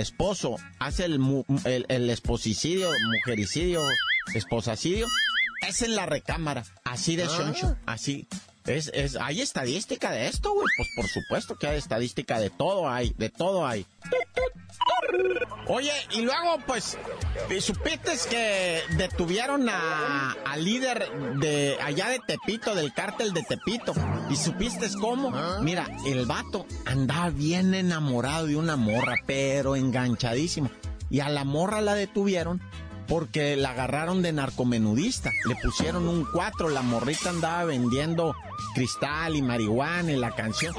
esposo 0.00 0.56
hace 0.78 1.04
el, 1.04 1.20
el, 1.64 1.86
el, 1.88 2.10
esposicidio, 2.10 2.90
mujericidio, 3.06 3.82
esposacidio, 4.34 5.06
es 5.68 5.82
en 5.82 5.94
la 5.94 6.06
recámara. 6.06 6.64
Así 6.84 7.16
de 7.16 7.26
choncho, 7.26 7.76
así. 7.86 8.26
Es, 8.66 8.90
es, 8.94 9.16
hay 9.16 9.42
estadística 9.42 10.10
de 10.10 10.26
esto, 10.26 10.54
güey. 10.54 10.66
Pues 10.76 10.88
por 10.96 11.06
supuesto 11.06 11.56
que 11.56 11.66
hay 11.66 11.76
estadística 11.76 12.40
de 12.40 12.48
todo, 12.48 12.88
hay, 12.88 13.14
de 13.18 13.28
todo 13.28 13.66
hay. 13.66 13.86
Oye, 15.66 15.92
y 16.12 16.22
luego, 16.22 16.58
pues, 16.66 16.96
supiste 17.60 18.12
que 18.28 18.80
detuvieron 18.96 19.68
a, 19.68 20.32
al 20.46 20.64
líder 20.64 21.10
de 21.36 21.76
allá 21.82 22.08
de 22.08 22.20
Tepito, 22.20 22.74
del 22.74 22.92
cártel 22.92 23.32
de 23.32 23.42
Tepito. 23.42 23.92
¿Y 24.30 24.36
supiste 24.36 24.88
cómo? 24.98 25.30
¿Ah? 25.34 25.60
Mira, 25.62 25.86
el 26.06 26.24
vato 26.24 26.66
andaba 26.86 27.30
bien 27.30 27.74
enamorado 27.74 28.46
de 28.46 28.56
una 28.56 28.76
morra, 28.76 29.16
pero 29.26 29.76
enganchadísimo. 29.76 30.70
Y 31.10 31.20
a 31.20 31.28
la 31.28 31.44
morra 31.44 31.80
la 31.80 31.94
detuvieron 31.94 32.62
porque 33.06 33.56
la 33.56 33.70
agarraron 33.70 34.22
de 34.22 34.32
narcomenudista. 34.32 35.30
Le 35.46 35.56
pusieron 35.56 36.08
un 36.08 36.24
4, 36.24 36.68
la 36.68 36.82
morrita 36.82 37.30
andaba 37.30 37.64
vendiendo 37.64 38.34
cristal 38.74 39.36
y 39.36 39.42
marihuana 39.42 40.12
en 40.12 40.20
la 40.20 40.34
canción. 40.34 40.74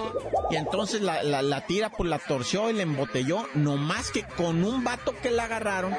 Y 0.50 0.56
entonces 0.56 1.02
la, 1.02 1.24
la, 1.24 1.66
tira, 1.66 1.90
pues 1.90 2.10
la 2.10 2.20
torció 2.20 2.70
y 2.70 2.74
la 2.74 2.84
embotelló, 2.84 3.48
no 3.54 3.78
más 3.78 4.12
que 4.12 4.24
con 4.24 4.64
un 4.64 4.84
vato 4.84 5.14
que 5.22 5.32
la 5.32 5.46
agarraron, 5.46 5.96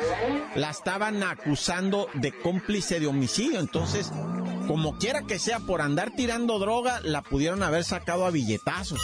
la 0.55 0.71
estaban 0.71 1.23
acusando 1.23 2.09
de 2.15 2.33
cómplice 2.33 3.01
de 3.01 3.07
homicidio. 3.07 3.61
Entonces, 3.61 4.13
como 4.67 4.99
quiera 4.99 5.23
que 5.23 5.39
sea, 5.39 5.61
por 5.61 5.81
andar 5.81 6.13
tirando 6.17 6.59
droga, 6.59 7.01
la 7.03 7.23
pudieron 7.23 7.63
haber 7.63 7.85
sacado 7.85 8.27
a 8.27 8.31
billetazos. 8.31 9.01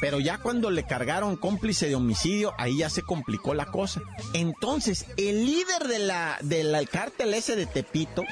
Pero 0.00 0.18
ya 0.18 0.38
cuando 0.38 0.70
le 0.70 0.84
cargaron 0.84 1.36
cómplice 1.36 1.88
de 1.88 1.94
homicidio, 1.94 2.54
ahí 2.58 2.78
ya 2.78 2.90
se 2.90 3.02
complicó 3.02 3.54
la 3.54 3.66
cosa. 3.66 4.00
Entonces, 4.32 5.06
el 5.16 5.44
líder 5.44 5.88
de 5.88 5.98
la, 5.98 6.38
del 6.42 6.88
cártel 6.88 7.34
ese 7.34 7.56
de 7.56 7.66
Tepito 7.66 8.24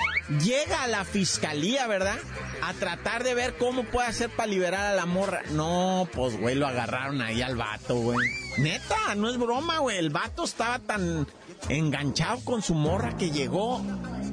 llega 0.42 0.82
a 0.82 0.88
la 0.88 1.04
fiscalía, 1.04 1.86
¿verdad? 1.86 2.18
A 2.62 2.72
tratar 2.74 3.22
de 3.22 3.34
ver 3.34 3.56
cómo 3.58 3.84
puede 3.84 4.08
hacer 4.08 4.30
para 4.30 4.50
liberar 4.50 4.86
a 4.86 4.94
la 4.94 5.06
morra. 5.06 5.42
No, 5.52 6.08
pues, 6.12 6.38
güey, 6.40 6.54
lo 6.54 6.66
agarraron 6.66 7.20
ahí 7.20 7.42
al 7.42 7.56
vato, 7.56 7.96
güey. 7.96 8.18
Neta, 8.58 9.14
no 9.14 9.28
es 9.28 9.36
broma, 9.36 9.78
güey. 9.78 9.98
El 9.98 10.10
vato 10.10 10.44
estaba 10.44 10.78
tan 10.78 11.26
enganchado 11.68 12.40
con 12.44 12.62
su 12.62 12.74
morra 12.74 13.16
que 13.16 13.30
llegó 13.30 13.82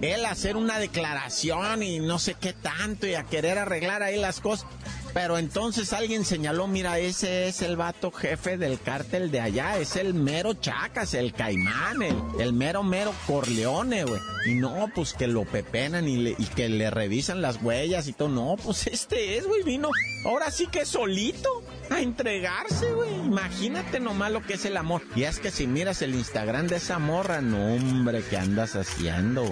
él 0.02 0.26
a 0.26 0.32
hacer 0.32 0.58
una 0.58 0.80
declaración 0.80 1.84
y 1.84 2.00
no 2.00 2.20
sé 2.20 2.36
qué 2.36 2.54
tanto 2.54 3.08
y 3.08 3.16
a 3.16 3.24
querer 3.24 3.58
arreglar 3.58 4.04
ahí 4.04 4.18
las 4.18 4.40
cosas. 4.40 4.68
Pero 5.16 5.38
entonces 5.38 5.94
alguien 5.94 6.26
señaló, 6.26 6.68
mira, 6.68 7.00
ese 7.00 7.48
es 7.48 7.62
el 7.62 7.78
vato 7.78 8.12
jefe 8.12 8.58
del 8.58 8.82
cártel 8.82 9.32
de 9.32 9.40
allá, 9.40 9.78
es 9.78 9.96
el 9.96 10.14
mero 10.14 10.56
Chacas, 10.56 11.14
el 11.14 11.32
Caimán, 11.32 12.02
el, 12.38 12.52
mero 12.52 12.84
mero 12.84 13.14
Corleone, 13.26 14.04
güey. 14.04 14.20
Y 14.46 14.56
no, 14.56 14.92
pues 14.94 15.14
que 15.14 15.28
lo 15.28 15.46
pepenan 15.46 16.10
y, 16.10 16.32
y 16.32 16.46
que 16.54 16.68
le 16.68 16.92
revisan 16.92 17.42
las 17.42 17.64
huellas 17.64 18.10
y 18.10 18.14
todo. 18.14 18.28
No, 18.28 18.58
pues 18.62 18.88
este 18.88 19.38
es, 19.38 19.48
güey, 19.48 19.64
vino. 19.64 19.90
Ahora 20.26 20.52
sí 20.52 20.68
que 20.68 20.86
solito 20.86 21.64
a 21.90 22.02
entregarse, 22.02 22.92
güey. 22.94 23.14
Imagínate 23.16 24.00
nomás 24.00 24.32
lo 24.32 24.42
que 24.42 24.54
es 24.54 24.66
el 24.66 24.78
amor. 24.78 25.02
Y 25.16 25.24
es 25.24 25.40
que 25.40 25.52
si 25.52 25.68
miras 25.68 26.02
el 26.02 26.16
Instagram 26.16 26.68
de 26.68 26.78
esa 26.78 27.00
morra, 27.00 27.42
no, 27.42 27.76
hombre, 27.76 28.24
¿qué 28.30 28.38
andas 28.38 28.76
haciendo? 28.76 29.46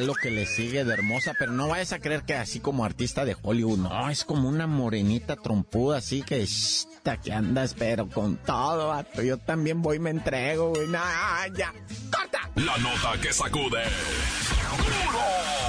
lo 0.00 0.14
que 0.14 0.30
le 0.30 0.46
sigue 0.46 0.84
de 0.84 0.94
hermosa, 0.94 1.34
pero 1.38 1.52
no 1.52 1.68
vayas 1.68 1.92
a 1.92 1.98
creer 1.98 2.22
que 2.22 2.34
así 2.34 2.60
como 2.60 2.84
artista 2.84 3.24
de 3.24 3.36
Hollywood, 3.40 3.78
no, 3.78 4.10
es 4.10 4.24
como 4.24 4.48
una 4.48 4.66
morenita 4.66 5.36
trompuda, 5.36 5.98
así 5.98 6.22
que, 6.22 6.42
está 6.42 7.16
que 7.16 7.32
andas, 7.32 7.74
pero 7.74 8.08
con 8.08 8.36
todo, 8.36 8.88
vato. 8.88 9.22
Yo 9.22 9.38
también 9.38 9.82
voy 9.82 9.96
y 9.96 10.00
me 10.00 10.10
entrego, 10.10 10.70
güey. 10.70 10.86
Nah, 10.88 11.46
ya. 11.56 11.72
¡Corta! 12.10 12.50
La 12.54 12.76
nota 12.78 13.20
que 13.20 13.32
sacude. 13.32 13.82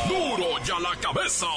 ¡Duro! 0.07 0.38
¡Duro 0.38 0.63
ya 0.65 0.79
la 0.79 0.95
cabeza! 0.99 1.47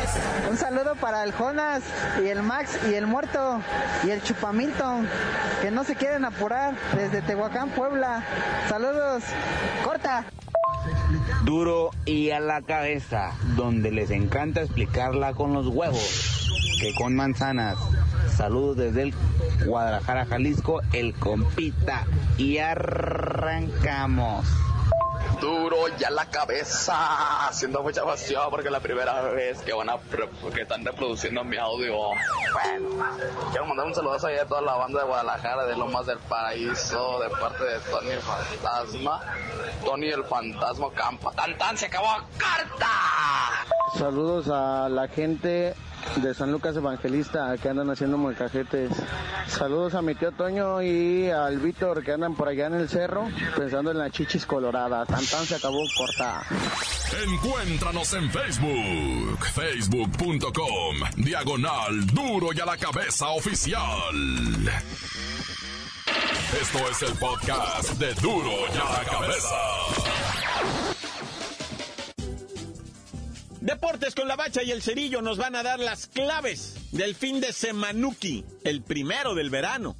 Un 0.49 0.57
saludo 0.57 0.95
para 0.95 1.23
el 1.23 1.31
Jonas 1.33 1.83
y 2.23 2.27
el 2.27 2.43
Max 2.43 2.77
y 2.89 2.93
el 2.93 3.07
Muerto 3.07 3.61
y 4.03 4.11
el 4.11 4.21
Chupamilton. 4.23 5.07
Que 5.61 5.71
no 5.71 5.83
se 5.83 5.95
quieren 5.95 6.23
apurar 6.25 6.75
desde 6.95 7.21
Tehuacán, 7.21 7.69
Puebla. 7.71 8.23
Saludos. 8.69 9.23
Corta. 9.83 10.25
Duro 11.43 11.91
y 12.05 12.31
a 12.31 12.39
la 12.39 12.61
cabeza, 12.61 13.33
donde 13.55 13.91
les 13.91 14.11
encanta 14.11 14.61
explicarla 14.61 15.33
con 15.33 15.53
los 15.53 15.67
huevos, 15.67 16.47
que 16.81 16.93
con 16.95 17.15
manzanas. 17.15 17.77
Saludos 18.35 18.77
desde 18.77 19.03
el 19.03 19.13
Guadalajara, 19.65 20.25
Jalisco, 20.25 20.81
el 20.93 21.13
compita. 21.13 22.05
Y 22.37 22.59
arrancamos 22.59 24.45
duro 25.39 25.87
ya 25.97 26.09
la 26.09 26.25
cabeza, 26.25 27.47
haciendo 27.47 27.81
mucha 27.83 28.03
pasión 28.03 28.49
porque 28.49 28.67
es 28.67 28.71
la 28.71 28.79
primera 28.79 29.21
vez 29.23 29.59
que 29.61 29.73
van 29.73 29.89
a 29.89 29.97
que 30.53 30.61
están 30.61 30.83
reproduciendo 30.85 31.43
mi 31.43 31.57
audio. 31.57 31.95
Bueno, 32.53 32.89
quiero 33.51 33.65
mandar 33.65 33.87
un 33.87 33.95
saludo 33.95 34.15
a 34.15 34.45
toda 34.45 34.61
la 34.61 34.75
banda 34.75 35.01
de 35.01 35.05
Guadalajara, 35.05 35.65
de 35.65 35.75
Lomas 35.75 36.05
del 36.05 36.19
Paraíso, 36.19 37.19
de 37.19 37.29
parte 37.29 37.63
de 37.63 37.79
Tony 37.79 38.09
el 38.11 38.19
Fantasma, 38.19 39.21
Tony 39.83 40.07
el 40.07 40.23
Fantasma 40.23 40.91
Campa. 40.93 41.31
¡Tan 41.31 41.57
tan! 41.57 41.77
¡Se 41.77 41.85
acabó! 41.85 42.07
¡Carta! 42.37 42.87
Saludos 43.97 44.49
a 44.49 44.89
la 44.89 45.07
gente 45.07 45.75
de 46.15 46.33
San 46.33 46.51
Lucas 46.51 46.75
Evangelista 46.75 47.55
que 47.57 47.69
andan 47.69 47.89
haciendo 47.89 48.17
molcajetes. 48.17 48.91
Saludos 49.47 49.93
a 49.93 50.01
mi 50.01 50.15
tío 50.15 50.31
Toño 50.31 50.81
y 50.81 51.29
al 51.29 51.59
Víctor 51.59 52.03
que 52.03 52.13
andan 52.13 52.35
por 52.35 52.47
allá 52.47 52.67
en 52.67 52.75
el 52.75 52.89
cerro 52.89 53.27
pensando 53.55 53.91
en 53.91 53.97
la 53.97 54.09
chichis 54.09 54.45
colorada. 54.45 55.05
Tan 55.05 55.25
tan 55.25 55.45
se 55.45 55.55
acabó 55.55 55.79
corta. 55.97 56.43
Encuéntranos 57.23 58.13
en 58.13 58.29
Facebook, 58.29 59.45
facebook.com, 59.53 60.95
diagonal 61.17 62.05
duro 62.07 62.49
y 62.53 62.59
a 62.59 62.65
la 62.65 62.77
cabeza 62.77 63.29
oficial. 63.29 64.15
Esto 66.61 66.79
es 66.89 67.01
el 67.03 67.17
podcast 67.17 67.91
de 67.99 68.13
duro 68.15 68.51
y 68.73 68.77
a 68.77 69.03
la 69.03 69.09
cabeza. 69.09 70.26
Deportes 73.67 74.15
con 74.15 74.29
la 74.29 74.37
bacha 74.37 74.63
y 74.63 74.71
el 74.71 74.81
cerillo 74.81 75.21
nos 75.21 75.37
van 75.37 75.53
a 75.53 75.61
dar 75.61 75.77
las 75.77 76.07
claves 76.07 76.75
del 76.93 77.15
fin 77.15 77.41
de 77.41 77.51
Semanuki, 77.51 78.45
el 78.63 78.81
primero 78.81 79.35
del 79.35 79.49
verano. 79.49 79.97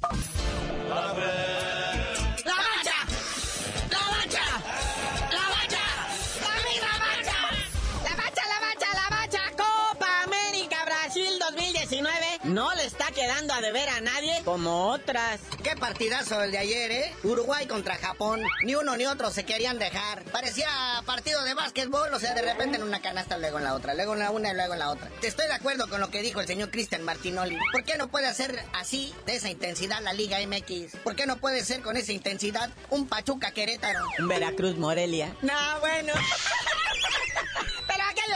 No 12.58 12.74
le 12.74 12.86
está 12.86 13.06
quedando 13.12 13.54
a 13.54 13.60
deber 13.60 13.88
a 13.88 14.00
nadie 14.00 14.42
como 14.44 14.88
otras. 14.88 15.38
Qué 15.62 15.76
partidazo 15.76 16.42
el 16.42 16.50
de 16.50 16.58
ayer, 16.58 16.90
¿eh? 16.90 17.14
Uruguay 17.22 17.68
contra 17.68 17.94
Japón. 17.94 18.42
Ni 18.64 18.74
uno 18.74 18.96
ni 18.96 19.06
otro 19.06 19.30
se 19.30 19.44
querían 19.44 19.78
dejar. 19.78 20.24
Parecía 20.32 20.66
partido 21.06 21.44
de 21.44 21.54
básquetbol, 21.54 22.12
o 22.12 22.18
sea, 22.18 22.34
de 22.34 22.42
repente 22.42 22.76
en 22.76 22.82
una 22.82 23.00
canasta, 23.00 23.38
luego 23.38 23.58
en 23.58 23.64
la 23.64 23.74
otra, 23.74 23.94
luego 23.94 24.14
en 24.14 24.18
la 24.18 24.32
una 24.32 24.50
y 24.50 24.54
luego 24.56 24.72
en 24.72 24.80
la 24.80 24.90
otra. 24.90 25.08
Estoy 25.22 25.46
de 25.46 25.52
acuerdo 25.52 25.88
con 25.88 26.00
lo 26.00 26.10
que 26.10 26.20
dijo 26.20 26.40
el 26.40 26.48
señor 26.48 26.72
Cristian 26.72 27.04
Martinoli. 27.04 27.56
¿Por 27.70 27.84
qué 27.84 27.96
no 27.96 28.08
puede 28.08 28.26
hacer 28.26 28.60
así, 28.74 29.14
de 29.24 29.36
esa 29.36 29.50
intensidad, 29.50 30.02
la 30.02 30.12
Liga 30.12 30.38
MX? 30.44 30.96
¿Por 31.04 31.14
qué 31.14 31.26
no 31.26 31.36
puede 31.36 31.64
ser 31.64 31.80
con 31.80 31.96
esa 31.96 32.10
intensidad 32.10 32.70
un 32.90 33.06
Pachuca 33.06 33.52
Querétaro? 33.52 34.00
Un 34.18 34.26
Veracruz 34.26 34.76
Morelia. 34.78 35.32
No, 35.42 35.54
bueno. 35.78 36.12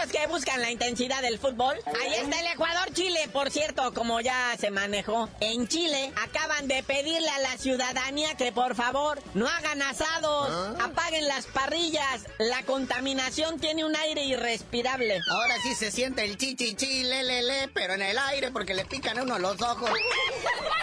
los 0.00 0.10
que 0.10 0.26
buscan 0.26 0.60
la 0.60 0.70
intensidad 0.70 1.22
del 1.22 1.38
fútbol. 1.38 1.76
Ahí 2.00 2.14
está 2.14 2.40
el 2.40 2.46
Ecuador-Chile, 2.46 3.28
por 3.32 3.50
cierto, 3.50 3.92
como 3.94 4.20
ya 4.20 4.54
se 4.58 4.70
manejó. 4.70 5.28
En 5.40 5.68
Chile 5.68 6.12
acaban 6.22 6.68
de 6.68 6.82
pedirle 6.82 7.28
a 7.28 7.38
la 7.38 7.58
ciudadanía 7.58 8.34
que 8.36 8.52
por 8.52 8.74
favor 8.74 9.20
no 9.34 9.46
hagan 9.48 9.82
asados, 9.82 10.48
¿Ah? 10.50 10.84
apaguen 10.84 11.26
las 11.28 11.46
parrillas. 11.46 12.22
La 12.38 12.62
contaminación 12.64 13.58
tiene 13.60 13.84
un 13.84 13.94
aire 13.96 14.24
irrespirable. 14.24 15.20
Ahora 15.30 15.54
sí 15.62 15.74
se 15.74 15.90
siente 15.90 16.24
el 16.24 16.36
chichichi, 16.36 17.04
le, 17.04 17.22
le, 17.22 17.42
le, 17.42 17.68
pero 17.68 17.94
en 17.94 18.02
el 18.02 18.18
aire 18.18 18.50
porque 18.50 18.74
le 18.74 18.84
pican 18.84 19.18
a 19.18 19.22
uno 19.22 19.38
los 19.38 19.60
ojos. 19.60 19.90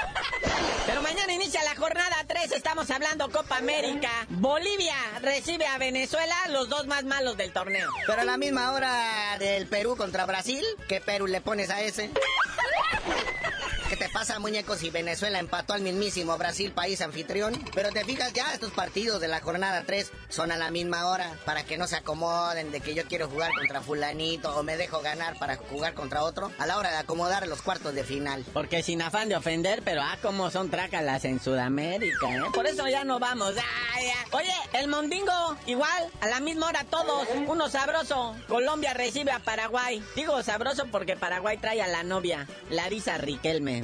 Pero 0.85 1.01
mañana 1.01 1.33
inicia 1.33 1.63
la 1.63 1.75
jornada 1.75 2.15
3, 2.27 2.51
estamos 2.53 2.89
hablando 2.89 3.29
Copa 3.29 3.57
América. 3.57 4.09
Bolivia 4.29 4.95
recibe 5.21 5.65
a 5.67 5.77
Venezuela, 5.77 6.35
los 6.49 6.69
dos 6.69 6.87
más 6.87 7.03
malos 7.03 7.37
del 7.37 7.51
torneo. 7.51 7.89
Pero 8.07 8.21
a 8.21 8.25
la 8.25 8.37
misma 8.37 8.71
hora 8.71 9.37
del 9.39 9.67
Perú 9.67 9.95
contra 9.95 10.25
Brasil, 10.25 10.65
¿qué 10.87 10.99
Perú 11.01 11.27
le 11.27 11.41
pones 11.41 11.69
a 11.69 11.81
ese? 11.81 12.09
¿Qué 14.19 14.25
te 14.25 14.31
pasa? 14.31 14.39
muñecos? 14.39 14.83
Y 14.83 14.89
Venezuela 14.89 15.39
empató 15.39 15.73
al 15.73 15.81
mismísimo 15.81 16.37
Brasil, 16.37 16.71
país 16.71 16.99
anfitrión. 16.99 17.57
Pero 17.73 17.89
te 17.91 18.03
fijas, 18.03 18.33
ya 18.33 18.53
estos 18.53 18.71
partidos 18.71 19.21
de 19.21 19.29
la 19.29 19.39
jornada 19.39 19.83
3 19.85 20.11
son 20.27 20.51
a 20.51 20.57
la 20.57 20.71
misma 20.71 21.07
hora, 21.07 21.37
para 21.45 21.63
que 21.63 21.77
no 21.77 21.87
se 21.87 21.95
acomoden 21.95 22.69
de 22.71 22.81
que 22.81 22.93
yo 22.93 23.05
quiero 23.05 23.29
jugar 23.29 23.51
contra 23.53 23.79
fulanito 23.79 24.53
o 24.57 24.63
me 24.63 24.75
dejo 24.75 24.99
ganar 24.99 25.39
para 25.39 25.55
jugar 25.55 25.93
contra 25.93 26.23
otro, 26.23 26.51
a 26.57 26.65
la 26.65 26.77
hora 26.77 26.91
de 26.91 26.97
acomodar 26.97 27.47
los 27.47 27.61
cuartos 27.61 27.93
de 27.93 28.03
final. 28.03 28.43
Porque 28.51 28.83
sin 28.83 29.01
afán 29.01 29.29
de 29.29 29.37
ofender, 29.37 29.83
pero 29.85 30.01
ah, 30.01 30.17
como 30.21 30.51
son 30.51 30.69
trácalas 30.69 31.23
en 31.23 31.39
Sudamérica, 31.39 32.35
¿eh? 32.35 32.41
Por 32.53 32.67
eso 32.67 32.89
ya 32.89 33.05
no 33.05 33.19
vamos. 33.19 33.55
Oye, 34.31 34.53
el 34.73 34.87
Mondingo, 34.87 35.55
igual, 35.65 36.09
a 36.21 36.27
la 36.27 36.39
misma 36.39 36.67
hora 36.67 36.83
todos, 36.83 37.27
uno 37.47 37.67
sabroso. 37.69 38.35
Colombia 38.47 38.93
recibe 38.93 39.31
a 39.31 39.39
Paraguay. 39.39 40.03
Digo 40.15 40.43
sabroso 40.43 40.85
porque 40.91 41.15
Paraguay 41.15 41.57
trae 41.57 41.81
a 41.81 41.87
la 41.87 42.03
novia, 42.03 42.47
Larisa 42.69 43.17
Riquelme, 43.17 43.81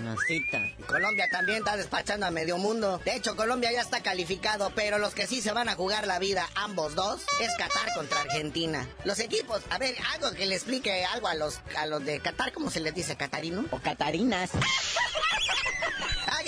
Colombia 0.87 1.27
también 1.31 1.59
está 1.59 1.77
despachando 1.77 2.25
a 2.25 2.31
medio 2.31 2.57
mundo. 2.57 2.99
De 3.05 3.15
hecho, 3.15 3.35
Colombia 3.35 3.71
ya 3.71 3.81
está 3.81 4.01
calificado, 4.01 4.71
pero 4.75 4.97
los 4.97 5.13
que 5.13 5.27
sí 5.27 5.41
se 5.41 5.51
van 5.51 5.69
a 5.69 5.75
jugar 5.75 6.07
la 6.07 6.19
vida, 6.19 6.47
ambos 6.55 6.95
dos, 6.95 7.21
es 7.39 7.49
Qatar 7.57 7.93
contra 7.95 8.21
Argentina. 8.21 8.87
Los 9.03 9.19
equipos, 9.19 9.61
a 9.69 9.77
ver, 9.77 9.95
algo 10.13 10.31
que 10.31 10.45
le 10.45 10.55
explique 10.55 11.05
algo 11.05 11.27
a 11.27 11.35
los, 11.35 11.61
a 11.77 11.85
los 11.85 12.03
de 12.05 12.19
Qatar, 12.19 12.53
¿cómo 12.53 12.69
se 12.69 12.79
les 12.79 12.93
dice? 12.93 13.15
¿Catarino? 13.15 13.65
O 13.71 13.79
Catarinas. 13.79 14.51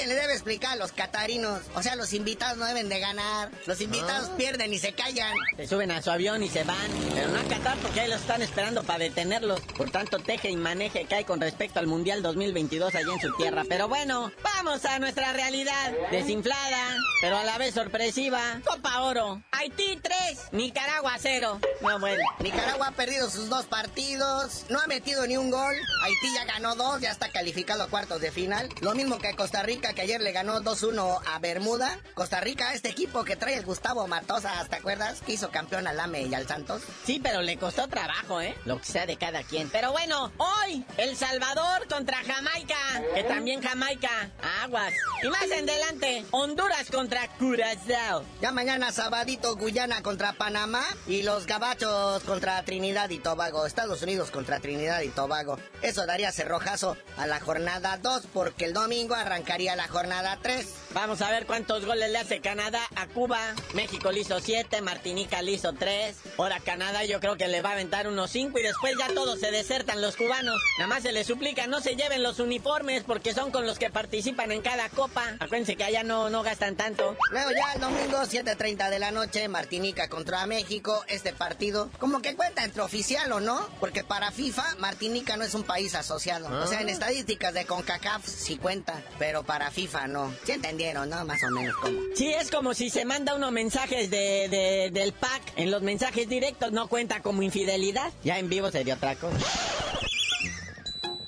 Le 0.07 0.15
debe 0.15 0.33
explicar 0.33 0.71
a 0.71 0.75
los 0.77 0.91
catarinos. 0.93 1.61
O 1.75 1.83
sea, 1.83 1.95
los 1.97 2.13
invitados 2.13 2.57
no 2.57 2.65
deben 2.65 2.87
de 2.87 2.99
ganar. 2.99 3.51
Los 3.65 3.81
invitados 3.81 4.29
Ah. 4.31 4.37
pierden 4.37 4.73
y 4.73 4.79
se 4.79 4.93
callan. 4.93 5.33
Se 5.57 5.67
suben 5.67 5.91
a 5.91 6.01
su 6.01 6.09
avión 6.11 6.41
y 6.43 6.49
se 6.49 6.63
van. 6.63 6.77
Pero 7.13 7.27
no 7.29 7.39
a 7.39 7.43
Qatar 7.43 7.77
porque 7.79 7.99
ahí 8.01 8.09
los 8.09 8.21
están 8.21 8.41
esperando 8.41 8.83
para 8.83 8.99
detenerlos. 8.99 9.59
Por 9.75 9.89
tanto, 9.91 10.19
teje 10.19 10.49
y 10.49 10.55
maneje 10.55 11.05
que 11.05 11.15
hay 11.15 11.23
con 11.25 11.41
respecto 11.41 11.79
al 11.79 11.87
Mundial 11.87 12.21
2022 12.21 12.95
allá 12.95 13.13
en 13.13 13.19
su 13.21 13.35
tierra. 13.35 13.63
Pero 13.67 13.87
bueno, 13.89 14.31
vamos 14.43 14.85
a 14.85 14.97
nuestra 14.99 15.33
realidad. 15.33 15.91
Desinflada, 16.11 16.95
pero 17.21 17.37
a 17.37 17.43
la 17.43 17.57
vez 17.57 17.73
sorpresiva. 17.73 18.61
Copa 18.65 19.01
Oro. 19.01 19.41
Haití 19.51 19.99
3, 20.01 20.15
Nicaragua 20.53 21.15
0. 21.19 21.59
No, 21.81 21.99
bueno. 21.99 22.21
Nicaragua 22.39 22.87
ha 22.87 22.91
perdido 22.91 23.29
sus 23.29 23.49
dos 23.49 23.65
partidos, 23.65 24.65
no 24.69 24.79
ha 24.79 24.87
metido 24.87 25.25
ni 25.27 25.35
un 25.37 25.51
gol. 25.51 25.75
Haití 26.03 26.33
ya 26.33 26.45
ganó 26.45 26.75
dos, 26.75 27.01
ya 27.01 27.11
está 27.11 27.29
calificado 27.29 27.83
a 27.83 27.87
cuartos 27.87 28.21
de 28.21 28.31
final. 28.31 28.69
Lo 28.81 28.95
mismo 28.95 29.17
que 29.17 29.35
Costa 29.35 29.63
Rica, 29.63 29.93
que 29.97 30.03
ayer 30.03 30.21
le 30.21 30.31
ganó 30.31 30.61
2-1 30.61 31.21
a 31.25 31.39
Bermuda. 31.39 31.99
Costa 32.13 32.39
Rica, 32.39 32.71
este 32.75 32.87
equipo 32.87 33.23
que 33.23 33.35
trae 33.35 33.55
el 33.55 33.65
Gustavo 33.65 34.05
Matosa, 34.05 34.63
¿te 34.69 34.75
acuerdas? 34.75 35.21
Que 35.21 35.33
hizo 35.33 35.49
campeón 35.49 35.87
al 35.87 35.99
AME 35.99 36.21
y 36.21 36.35
al 36.35 36.47
Santos. 36.47 36.83
Sí, 37.03 37.19
pero 37.19 37.41
le 37.41 37.57
costó 37.57 37.87
trabajo, 37.87 38.39
¿eh? 38.39 38.55
Lo 38.65 38.77
que 38.77 38.85
sea 38.85 39.07
de 39.07 39.17
cada 39.17 39.41
quien. 39.41 39.69
Pero 39.71 39.91
bueno, 39.91 40.31
hoy, 40.37 40.85
El 40.97 41.17
Salvador 41.17 41.87
contra 41.87 42.17
Jamaica. 42.17 42.75
Que 43.15 43.23
también 43.23 43.59
Jamaica. 43.63 44.29
Aguas. 44.61 44.93
Y 45.23 45.29
más 45.29 45.45
en 45.45 45.67
adelante, 45.67 46.23
Honduras 46.29 46.91
contra 46.91 47.27
Curazao. 47.39 48.23
Ya 48.39 48.51
mañana, 48.51 48.91
sabadito, 48.91 49.55
Guyana 49.55 50.03
contra 50.03 50.33
Panamá. 50.33 50.83
Y 51.07 51.23
los 51.23 51.47
gabachos 51.47 52.21
contra 52.21 52.63
Trinidad 52.65 53.09
y 53.09 53.17
Tobago. 53.17 53.65
Estados 53.65 54.03
Unidos 54.03 54.29
contra 54.29 54.59
Trinidad 54.59 55.01
y 55.01 55.09
Tobago. 55.09 55.57
Eso 55.81 56.05
daría 56.05 56.31
cerrojazo 56.31 56.97
a 57.17 57.25
la 57.25 57.39
jornada 57.39 57.97
2, 57.97 58.27
porque 58.31 58.65
el 58.65 58.73
domingo 58.73 59.15
arrancaría 59.15 59.75
la 59.75 59.86
jornada 59.87 60.37
3. 60.41 60.67
Vamos 60.93 61.21
a 61.21 61.29
ver 61.29 61.45
cuántos 61.45 61.85
goles 61.85 62.11
le 62.11 62.17
hace 62.17 62.39
Canadá 62.39 62.81
a 62.95 63.07
Cuba. 63.07 63.39
México 63.73 64.11
le 64.11 64.21
hizo 64.21 64.39
7, 64.39 64.81
Martinica 64.81 65.41
le 65.41 65.51
hizo 65.51 65.73
3. 65.73 66.15
Ahora 66.37 66.59
Canadá 66.59 67.03
yo 67.05 67.19
creo 67.19 67.37
que 67.37 67.47
le 67.47 67.61
va 67.61 67.69
a 67.69 67.73
aventar 67.73 68.07
unos 68.07 68.31
5 68.31 68.57
y 68.59 68.63
después 68.63 68.95
ya 68.97 69.07
todos 69.13 69.39
se 69.39 69.51
desertan 69.51 70.01
los 70.01 70.15
cubanos. 70.15 70.59
Nada 70.79 70.87
más 70.87 71.03
se 71.03 71.11
les 71.11 71.27
suplica 71.27 71.67
no 71.67 71.81
se 71.81 71.95
lleven 71.95 72.23
los 72.23 72.39
uniformes 72.39 73.03
porque 73.05 73.33
son 73.33 73.51
con 73.51 73.65
los 73.65 73.79
que 73.79 73.89
participan 73.89 74.51
en 74.51 74.61
cada 74.61 74.89
copa. 74.89 75.35
Acuérdense 75.39 75.75
que 75.75 75.83
allá 75.83 76.03
no, 76.03 76.29
no 76.29 76.43
gastan 76.43 76.75
tanto. 76.75 77.15
Luego 77.31 77.51
ya 77.51 77.73
el 77.73 77.81
domingo, 77.81 78.17
7.30 78.17 78.89
de 78.89 78.99
la 78.99 79.11
noche, 79.11 79.47
Martinica 79.47 80.07
contra 80.09 80.45
México. 80.45 81.03
Este 81.07 81.33
partido, 81.33 81.89
como 81.99 82.21
que 82.21 82.35
cuenta 82.35 82.63
entre 82.63 82.81
oficial 82.81 83.31
o 83.31 83.39
no, 83.39 83.67
porque 83.79 84.03
para 84.03 84.31
FIFA, 84.31 84.75
Martinica 84.79 85.37
no 85.37 85.43
es 85.43 85.53
un 85.53 85.63
país 85.63 85.95
asociado. 85.95 86.47
O 86.61 86.67
sea, 86.67 86.81
en 86.81 86.89
estadísticas 86.89 87.53
de 87.53 87.65
CONCACAF 87.65 88.25
sí 88.25 88.57
cuenta, 88.57 89.01
pero 89.19 89.43
para 89.43 89.71
FIFA 89.77 90.07
no. 90.07 90.33
¿Sí 90.43 90.53
entendieron, 90.53 91.07
no? 91.07 91.23
Más 91.23 91.39
o 91.43 91.51
menos 91.51 91.75
como. 91.77 91.99
Sí, 92.15 92.33
es 92.33 92.49
como 92.49 92.73
si 92.73 92.89
se 92.89 93.05
manda 93.05 93.35
unos 93.35 93.51
mensajes 93.51 94.09
de, 94.09 94.49
de- 94.49 94.89
del 94.91 95.13
pack. 95.13 95.53
En 95.55 95.69
los 95.69 95.83
mensajes 95.83 96.27
directos 96.27 96.71
no 96.71 96.87
cuenta 96.87 97.21
como 97.21 97.43
infidelidad. 97.43 98.11
Ya 98.23 98.39
en 98.39 98.49
vivo 98.49 98.71
sería 98.71 98.95
otra 98.95 99.15
cosa. 99.15 99.37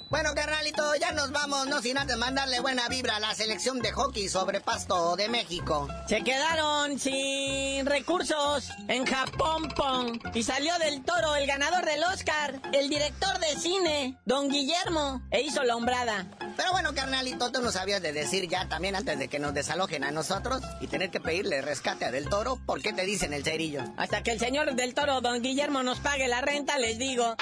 Bueno, 0.09 0.31
carnalito, 0.33 0.95
ya 0.95 1.11
nos 1.11 1.31
vamos, 1.31 1.67
no 1.67 1.83
sin 1.83 1.95
antes 1.99 2.17
mandarle 2.17 2.59
buena 2.61 2.89
vibra 2.89 3.17
a 3.17 3.19
la 3.19 3.35
selección 3.35 3.79
de 3.79 3.91
hockey 3.91 4.27
sobre 4.27 4.59
pasto 4.59 5.15
de 5.15 5.29
México. 5.29 5.87
Se 6.07 6.23
quedaron 6.23 6.97
sin 6.97 7.85
recursos 7.85 8.69
en 8.87 9.05
Japón 9.05 9.69
Pong. 9.75 10.19
Y 10.33 10.41
salió 10.41 10.75
del 10.79 11.03
toro 11.03 11.35
el 11.35 11.45
ganador 11.45 11.85
del 11.85 12.03
Oscar, 12.05 12.59
el 12.73 12.89
director 12.89 13.37
de 13.37 13.55
cine, 13.59 14.17
don 14.25 14.49
Guillermo, 14.49 15.21
e 15.29 15.41
hizo 15.41 15.61
la 15.63 15.75
hombrada. 15.75 16.25
Pero 16.59 16.73
bueno, 16.73 16.93
carnalito, 16.93 17.53
tú 17.53 17.61
nos 17.61 17.75
sabías 17.75 18.01
de 18.01 18.11
decir 18.11 18.49
ya 18.49 18.67
también 18.67 18.93
antes 18.93 19.17
de 19.17 19.29
que 19.29 19.39
nos 19.39 19.53
desalojen 19.53 20.03
a 20.03 20.11
nosotros 20.11 20.61
y 20.81 20.87
tener 20.87 21.09
que 21.09 21.21
pedirle 21.21 21.61
rescate 21.61 22.03
a 22.03 22.11
Del 22.11 22.27
Toro, 22.27 22.57
¿por 22.65 22.81
qué 22.81 22.91
te 22.91 23.05
dicen 23.05 23.31
el 23.31 23.45
cerillo? 23.45 23.81
Hasta 23.95 24.23
que 24.23 24.31
el 24.31 24.39
señor 24.39 24.75
del 24.75 24.93
toro, 24.93 25.21
don 25.21 25.41
Guillermo, 25.41 25.83
nos 25.83 26.01
pague 26.01 26.27
la 26.27 26.41
renta, 26.41 26.77
les 26.77 26.97
digo. 26.97 27.37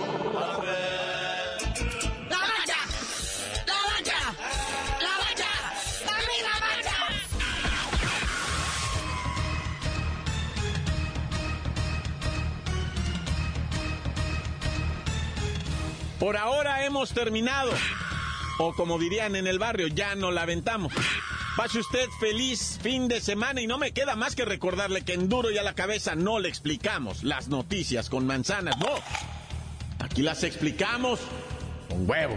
Por 16.26 16.36
ahora 16.36 16.84
hemos 16.84 17.12
terminado. 17.12 17.70
O 18.58 18.72
como 18.72 18.98
dirían 18.98 19.36
en 19.36 19.46
el 19.46 19.60
barrio, 19.60 19.86
ya 19.86 20.16
no 20.16 20.32
la 20.32 20.42
aventamos. 20.42 20.92
Pase 21.56 21.78
usted 21.78 22.08
feliz 22.18 22.80
fin 22.82 23.06
de 23.06 23.20
semana 23.20 23.60
y 23.60 23.68
no 23.68 23.78
me 23.78 23.92
queda 23.92 24.16
más 24.16 24.34
que 24.34 24.44
recordarle 24.44 25.02
que 25.02 25.12
en 25.12 25.28
duro 25.28 25.52
y 25.52 25.58
a 25.58 25.62
la 25.62 25.74
cabeza 25.74 26.16
no 26.16 26.40
le 26.40 26.48
explicamos 26.48 27.22
las 27.22 27.46
noticias 27.46 28.10
con 28.10 28.26
manzanas, 28.26 28.76
no. 28.78 28.90
Aquí 30.00 30.22
las 30.22 30.42
explicamos 30.42 31.20
con 31.88 32.10
huevo. 32.10 32.36